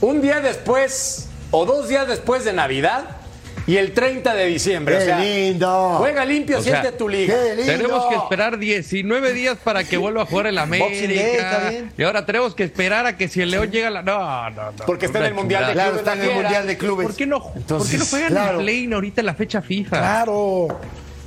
[0.00, 3.18] un día después o dos días después de Navidad
[3.66, 4.96] y el 30 de diciembre.
[4.96, 5.94] o ¡Qué sea, lindo!
[5.98, 7.34] Juega limpio, O sea, siente tu liga.
[7.34, 7.72] ¡Qué lindo!
[7.72, 11.68] Tenemos que esperar 19 días para que vuelva a jugar el Day, América.
[11.70, 11.92] bien.
[11.98, 14.02] Y ahora tenemos que esperar a que si el León llega a la.
[14.02, 14.86] No, no, no.
[14.86, 15.90] Porque está en el Mundial de chulada.
[15.90, 16.42] Claro, está en el.
[16.42, 17.06] Mundial de Clubes.
[17.08, 18.58] ¿Por qué no, ¿por qué no juegan claro.
[18.58, 19.98] el play ahorita en la fecha FIFA?
[19.98, 20.80] Claro,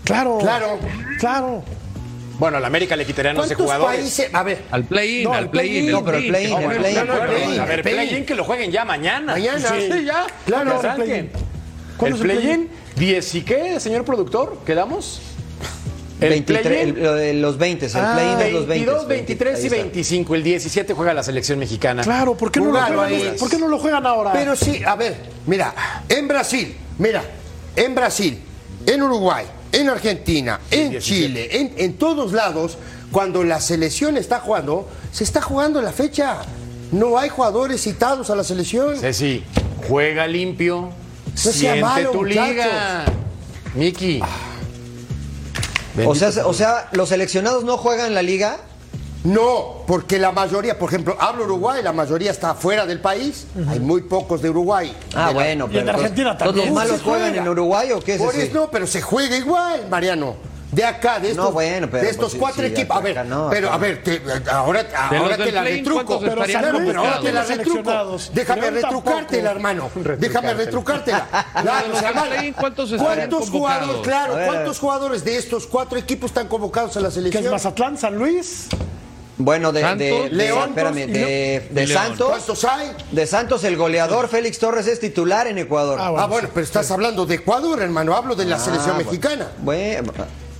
[0.05, 0.37] claro.
[0.39, 0.79] Claro.
[1.19, 1.63] Claro.
[2.39, 3.99] Bueno, a la América le quitarían 11 ¿Cuántos jugadores.
[3.99, 4.29] países?
[4.33, 5.91] A ver, Al play-in, No, al al play-in.
[5.91, 6.53] No, pero el play-in.
[7.59, 8.25] A ver, Play-in.
[8.25, 9.33] que lo jueguen ya mañana.
[9.33, 9.69] Mañana.
[9.77, 10.25] Sí, ya.
[10.45, 10.81] Claro,
[11.99, 12.69] ¿Cuándo el play-in?
[12.97, 14.57] ¿10 y qué, señor productor?
[14.65, 15.21] ¿Quedamos?
[16.21, 16.97] El 23, play-in.
[16.97, 18.85] el- lo de los 20, el Ah, play-in es los 20.
[18.85, 19.75] 22, 23 y Ahí está.
[19.77, 20.35] 25.
[20.35, 22.03] El 17 juega la selección mexicana.
[22.03, 23.35] Claro, ¿por qué, no lo juegan.
[23.37, 24.33] ¿por qué no lo juegan ahora?
[24.33, 25.73] Pero sí, a ver, mira,
[26.09, 27.23] en Brasil, mira,
[27.75, 28.39] en Brasil,
[28.85, 30.99] en Uruguay, en Argentina, en 17.
[31.01, 32.77] Chile, en, en todos lados,
[33.11, 36.37] cuando la selección está jugando, se está jugando la fecha.
[36.91, 38.97] No hay jugadores citados a la selección.
[38.97, 39.43] Ceci,
[39.87, 40.89] juega limpio.
[41.35, 42.47] Sea siente malo, tu muchachos.
[42.49, 43.05] liga.
[43.75, 44.21] Miki.
[46.05, 48.57] O sea, o sea, los seleccionados no juegan la liga.
[49.21, 53.47] No, porque la mayoría, por ejemplo, hablo Uruguay, la mayoría está fuera del país.
[53.67, 54.95] Hay muy pocos de Uruguay.
[55.13, 56.67] Ah, De la- bueno, Y en pero Argentina ¿todos también.
[56.67, 57.41] los malos juegan juega.
[57.43, 60.35] en Uruguay o qué es eso no, pero se juega igual, Mariano.
[60.71, 62.95] De acá, de estos, No, bueno, pero de estos pues cuatro sí, equipos.
[62.95, 66.05] A ver, no, pero a ver, te- ahora, ahora te la retruco.
[66.05, 67.69] ¿cuántos Pero, claro, pero ahora te la Los retruco.
[67.71, 68.31] seleccionados.
[68.35, 69.89] Déjame retrucártela, hermano.
[70.19, 71.27] Déjame retrucártela.
[72.59, 77.13] ¿cuántos jugadores, claro, cuántos jugadores de estos cuatro equipos están convocados a la ¿Qué es
[77.15, 77.51] selección?
[77.51, 78.67] Mazatlán, San Luis?
[79.41, 81.87] Bueno, de, de, Santos, de- León, espérame, de, de.
[81.87, 82.27] Santos.
[82.29, 82.91] ¿Cuántos hay?
[83.11, 85.97] De Santos, el goleador Félix Torres es titular en Ecuador.
[85.99, 88.15] Ah, Ah, bueno, pero estás hablando de Ecuador, hermano.
[88.15, 89.09] Hablo de la selección bueno.
[89.09, 89.47] mexicana.
[89.59, 90.11] Bueno,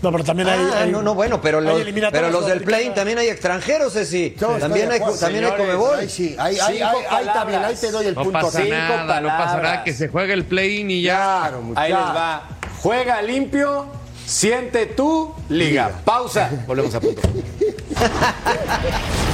[0.02, 0.60] No, pero también hay.
[0.74, 1.82] ah, hay- no, no, bueno, pero los,
[2.12, 4.36] pero los del play también hay extranjeros, sí.
[4.40, 5.52] No, también hay, también hay.
[5.52, 6.00] Comebol.
[6.00, 8.40] Ahí sí, ahí, ahí, ahí, bien, ahí te doy el No punto.
[8.40, 11.16] pasa Cinco nada, no pasa nada, que se juegue el play-in y ya.
[11.18, 12.44] Claro, Ahí les va.
[12.82, 13.88] Juega limpio,
[14.26, 15.92] siente tu liga.
[16.06, 16.50] Pausa.
[16.68, 17.22] Volvemos a punto.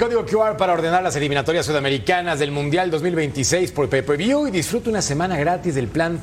[0.00, 5.02] código QR para ordenar las eliminatorias sudamericanas del Mundial 2026 por pay-per-view y disfruta una
[5.02, 6.18] semana gratis del plan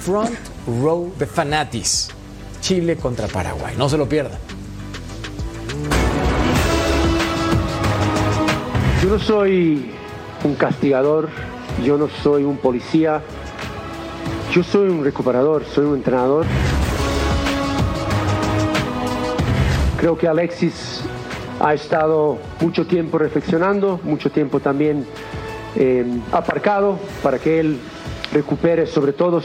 [0.00, 2.10] Front Row de Fanatis.
[2.60, 3.76] Chile contra Paraguay.
[3.78, 4.38] No se lo pierdan.
[9.02, 9.90] Yo no soy
[10.44, 11.30] un castigador,
[11.82, 13.22] yo no soy un policía,
[14.52, 16.44] yo soy un recuperador, soy un entrenador.
[19.96, 21.00] Creo que Alexis
[21.64, 25.06] ha estado mucho tiempo reflexionando, mucho tiempo también
[25.76, 27.78] eh, aparcado para que él
[28.34, 29.40] recupere sobre todo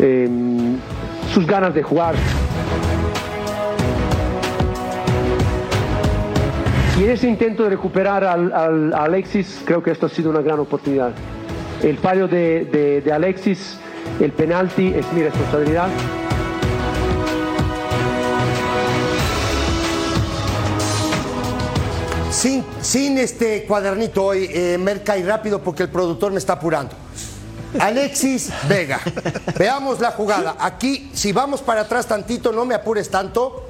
[0.00, 0.28] eh,
[1.34, 2.14] sus ganas de jugar.
[6.98, 8.50] Y en ese intento de recuperar al,
[8.94, 11.12] a Alexis, creo que esto ha sido una gran oportunidad.
[11.82, 13.78] El fallo de, de- de Alexis,
[14.18, 15.88] el penalti, es mi responsabilidad.
[22.44, 26.94] Sin, sin este cuadernito hoy, eh, Merca y rápido porque el productor me está apurando.
[27.80, 29.00] Alexis Vega.
[29.58, 30.54] Veamos la jugada.
[30.60, 33.66] Aquí, si vamos para atrás tantito, no me apures tanto.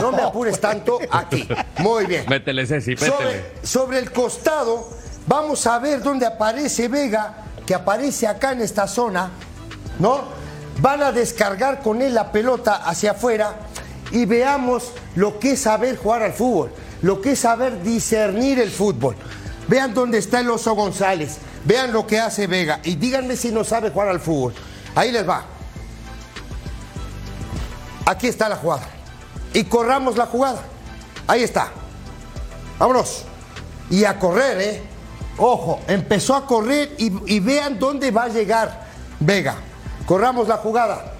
[0.00, 0.98] No me apures tanto.
[1.10, 1.46] Aquí.
[1.80, 2.24] Muy bien.
[2.30, 3.10] Métele, Ceci, métele.
[3.10, 4.88] Sobre, sobre el costado,
[5.26, 9.32] vamos a ver dónde aparece Vega, que aparece acá en esta zona,
[9.98, 10.22] ¿no?
[10.80, 13.52] Van a descargar con él la pelota hacia afuera
[14.12, 16.72] y veamos lo que es saber jugar al fútbol,
[17.02, 19.16] lo que es saber discernir el fútbol.
[19.68, 23.64] Vean dónde está el Oso González, vean lo que hace Vega y díganme si no
[23.64, 24.54] sabe jugar al fútbol.
[24.94, 25.44] Ahí les va.
[28.06, 28.88] Aquí está la jugada.
[29.52, 30.62] Y corramos la jugada.
[31.26, 31.70] Ahí está.
[32.78, 33.24] Vámonos.
[33.90, 34.82] Y a correr, ¿eh?
[35.36, 38.86] Ojo, empezó a correr y, vean dónde va a llegar
[39.20, 39.56] Vega.
[40.06, 41.12] Corramos la jugada.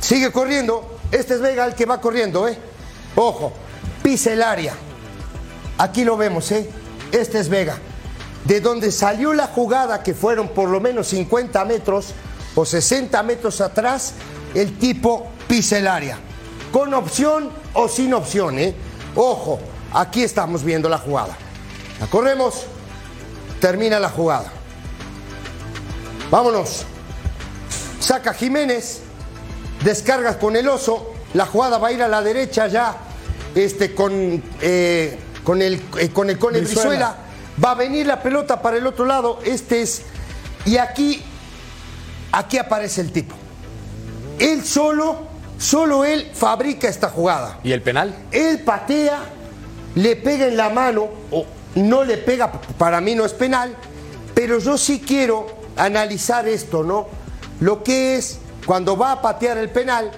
[0.00, 0.98] Sigue corriendo.
[1.10, 2.58] Este es Vega el que va corriendo, ¿eh?
[3.14, 3.52] Ojo,
[4.04, 4.32] pisa.
[5.78, 6.68] Aquí lo vemos, ¿eh?
[7.10, 7.78] Este es Vega.
[8.44, 12.12] De donde salió la jugada, que fueron por lo menos 50 metros
[12.54, 14.12] o 60 metros atrás,
[14.54, 15.80] el tipo pisa
[16.70, 18.74] con opción o sin opción, ¿eh?
[19.16, 19.58] Ojo,
[19.94, 21.34] aquí estamos viendo la jugada.
[21.98, 22.66] La corremos,
[23.60, 24.52] termina la jugada.
[26.30, 26.84] Vámonos.
[28.00, 29.00] Saca Jiménez,
[29.82, 32.94] descargas con el oso, la jugada va a ir a la derecha ya,
[33.54, 36.88] este, con, eh, con el eh, con el Cone Brizuela.
[36.88, 37.16] Brizuela.
[37.62, 39.38] Va a venir la pelota para el otro lado.
[39.44, 40.02] Este es.
[40.64, 41.22] Y aquí,
[42.32, 43.34] aquí aparece el tipo.
[44.38, 45.18] Él solo,
[45.58, 47.58] solo él fabrica esta jugada.
[47.62, 48.14] ¿Y el penal?
[48.32, 49.20] Él patea,
[49.94, 51.46] le pega en la mano, o
[51.76, 53.76] no le pega, para mí no es penal,
[54.34, 55.46] pero yo sí quiero
[55.76, 57.06] analizar esto, ¿no?
[57.60, 60.10] Lo que es cuando va a patear el penal,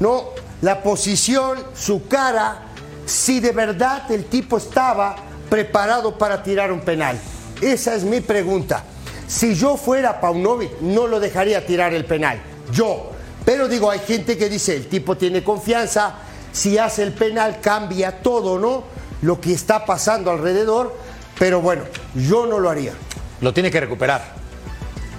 [0.00, 0.30] ¿no?
[0.62, 2.67] La posición, su cara,
[3.08, 5.16] si de verdad el tipo estaba
[5.48, 7.18] preparado para tirar un penal.
[7.60, 8.84] Esa es mi pregunta.
[9.26, 12.40] Si yo fuera Paunovic, no lo dejaría tirar el penal.
[12.72, 13.10] Yo.
[13.44, 16.14] Pero digo, hay gente que dice, el tipo tiene confianza,
[16.52, 18.84] si hace el penal cambia todo, ¿no?
[19.22, 20.94] Lo que está pasando alrededor.
[21.38, 21.84] Pero bueno,
[22.14, 22.92] yo no lo haría.
[23.40, 24.22] Lo tiene que recuperar.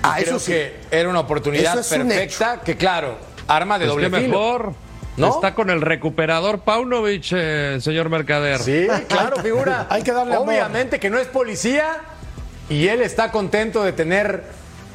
[0.04, 0.52] Ah, Creo eso sí.
[0.52, 3.18] que era una oportunidad Eso es un perfecta que, claro,
[3.48, 4.22] arma de Es doble filo.
[4.22, 4.74] mejor.
[5.20, 5.36] ¿No?
[5.36, 8.60] Está con el recuperador Paunovic, eh, señor Mercader.
[8.60, 9.88] Sí, claro, figura.
[9.90, 10.48] Hay que darle amor.
[10.48, 11.98] Obviamente que no es policía
[12.70, 14.44] y él está contento de tener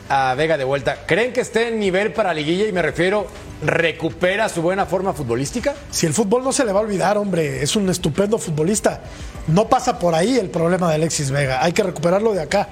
[0.09, 0.99] a Vega de vuelta.
[1.07, 2.67] ¿Creen que esté en nivel para liguilla?
[2.67, 3.27] Y me refiero,
[3.65, 5.75] ¿recupera su buena forma futbolística?
[5.91, 9.01] Si el fútbol no se le va a olvidar, hombre, es un estupendo futbolista.
[9.49, 11.63] No pasa por ahí el problema de Alexis Vega.
[11.63, 12.69] Hay que recuperarlo de acá.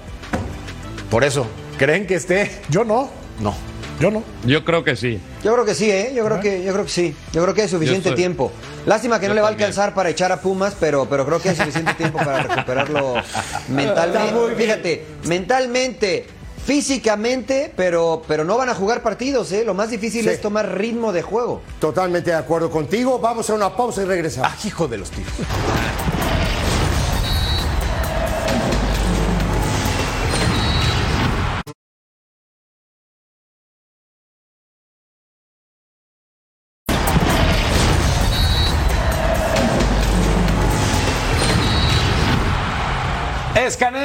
[1.11, 1.47] Por eso,
[1.79, 2.51] ¿creen que esté?
[2.69, 3.72] Yo no, No.
[4.03, 4.23] Yo no.
[4.45, 5.21] Yo creo que sí.
[5.43, 6.13] Yo creo que sí, ¿eh?
[6.15, 7.17] Yo creo que, yo creo que sí.
[7.33, 8.53] Yo creo que hay suficiente estoy- tiempo.
[8.87, 11.51] Lástima que no le va a alcanzar para echar a Pumas, pero, pero creo que
[11.51, 13.15] hay suficiente tiempo para recuperarlo
[13.69, 14.55] mentalmente.
[14.57, 16.27] Fíjate, mentalmente,
[16.67, 19.65] físicamente, pero, pero no van a jugar partidos, ¿eh?
[19.65, 20.31] Lo más difícil Sí.
[20.31, 21.63] es tomar ritmo de juego.
[21.81, 23.19] Totalmente de acuerdo contigo.
[23.21, 24.51] Vamos a una pausa y regresamos.
[24.53, 25.33] Ah, hijo de los tiros.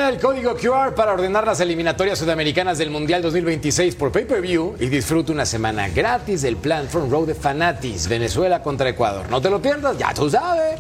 [0.08, 5.34] El código QR para ordenar las eliminatorias sudamericanas del Mundial 2026 por pay-per-view y disfruta
[5.34, 9.30] una semana gratis del plan Front Row de Fanatis, Venezuela contra Ecuador.
[9.30, 10.80] No te lo pierdas, ya tú sabes.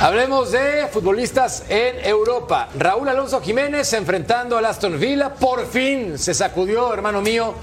[0.00, 2.70] Hablemos de futbolistas en Europa.
[2.78, 5.34] Raúl Alonso Jiménez enfrentando al Aston Villa.
[5.34, 7.54] Por fin se sacudió, hermano mío,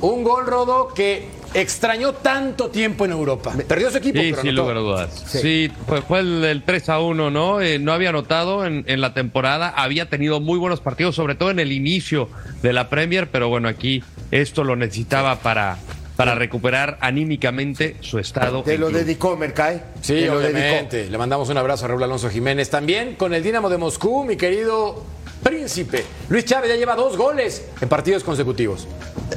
[0.00, 3.54] un gol rodo que extrañó tanto tiempo en Europa.
[3.66, 5.24] Perdió su equipo, Sí, pero sin lugar a dudas.
[5.26, 7.60] Sí, fue, fue el, el 3 a 1, ¿no?
[7.60, 11.50] Eh, no había anotado en, en la temporada, había tenido muy buenos partidos, sobre todo
[11.50, 12.28] en el inicio
[12.62, 15.78] de la Premier, pero bueno, aquí esto lo necesitaba para,
[16.16, 18.62] para recuperar anímicamente su estado.
[18.62, 18.98] Te lo club.
[18.98, 19.80] dedicó Mercay.
[20.00, 21.08] Sí, Te lo obviamente.
[21.08, 22.68] Le mandamos un abrazo a Raúl Alonso Jiménez.
[22.70, 25.04] También con el Dinamo de Moscú, mi querido
[25.42, 26.04] príncipe.
[26.28, 28.86] Luis Chávez ya lleva dos goles en partidos consecutivos.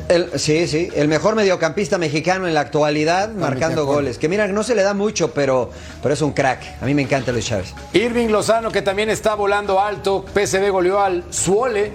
[0.08, 4.18] El- sí, sí, el mejor mediocampista mexicano en la actualidad marcando goles.
[4.18, 5.70] Que mira, no se le da mucho, pero,
[6.02, 6.82] pero es un crack.
[6.82, 7.74] A mí me encanta Luis Chávez.
[7.94, 10.26] Irving Lozano, que también está volando alto.
[10.34, 11.92] PSV goleó al Suole.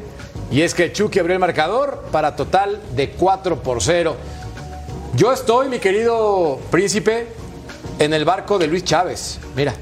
[0.50, 4.16] Y es que Chucky abrió el marcador para total de 4 por 0.
[5.14, 7.26] Yo estoy, mi querido príncipe,
[7.98, 9.38] en el barco de Luis Chávez.
[9.56, 9.74] Mira.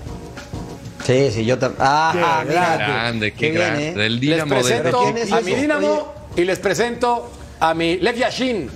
[1.05, 1.81] Sí, sí, yo también.
[1.85, 2.11] Ah,
[2.43, 2.77] Qué mira.
[2.77, 3.89] grande, qué, bien, grande.
[3.89, 3.93] ¿eh?
[3.95, 5.55] Del Les Dinamo de presento ¿Quién es a mi?
[5.55, 7.31] Dinamo y les presento
[7.61, 8.71] a mi Lev Yashin.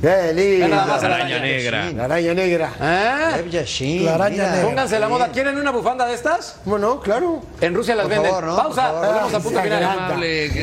[0.00, 0.68] Qué lindo.
[0.68, 1.90] Nada más, La araña araña negra.
[1.92, 2.72] La araña negra.
[2.80, 3.36] ¿Eh?
[3.38, 4.50] Lev Yashin, La araña mira.
[4.52, 4.66] negra.
[4.68, 5.28] Pónganse la moda.
[5.32, 6.56] ¿Quieren una bufanda de estas?
[6.64, 7.42] Bueno, claro.
[7.60, 8.30] En Rusia las Por venden.
[8.30, 8.56] favor, ¿no?
[8.56, 8.90] Pausa.
[8.90, 9.06] Por favor.
[9.06, 9.80] Volvemos a punto final.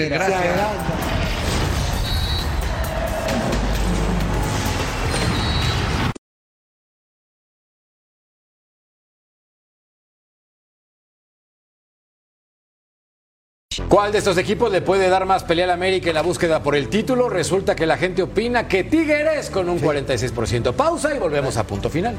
[0.09, 0.41] gracias.
[13.91, 16.77] ¿Cuál de estos equipos le puede dar más pelea al América en la búsqueda por
[16.77, 17.27] el título?
[17.27, 20.71] Resulta que la gente opina que Tigres con un 46%.
[20.71, 22.15] Pausa y volvemos a punto final.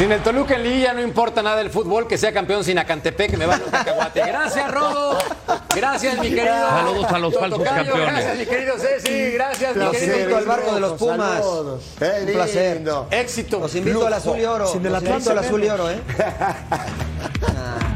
[0.00, 3.36] Sin el Toluca en Liguilla no importa nada del fútbol, que sea campeón sin Acantepec,
[3.36, 4.20] me va a un cacahuate.
[4.20, 5.18] Gracias, Rodo.
[5.76, 6.70] Gracias, mi querido.
[6.70, 8.06] Saludos a los falsos campeones.
[8.06, 9.32] Gracias, mi querido Ceci.
[9.32, 10.16] Gracias, mi Los querido.
[10.16, 11.44] invito al barco de los Pumas.
[11.44, 12.76] Un placer.
[12.76, 13.08] lindo.
[13.10, 13.60] Éxito.
[13.60, 14.66] Los invito al azul y oro.
[14.68, 16.00] Sin el Los invito al azul y oro, ¿eh?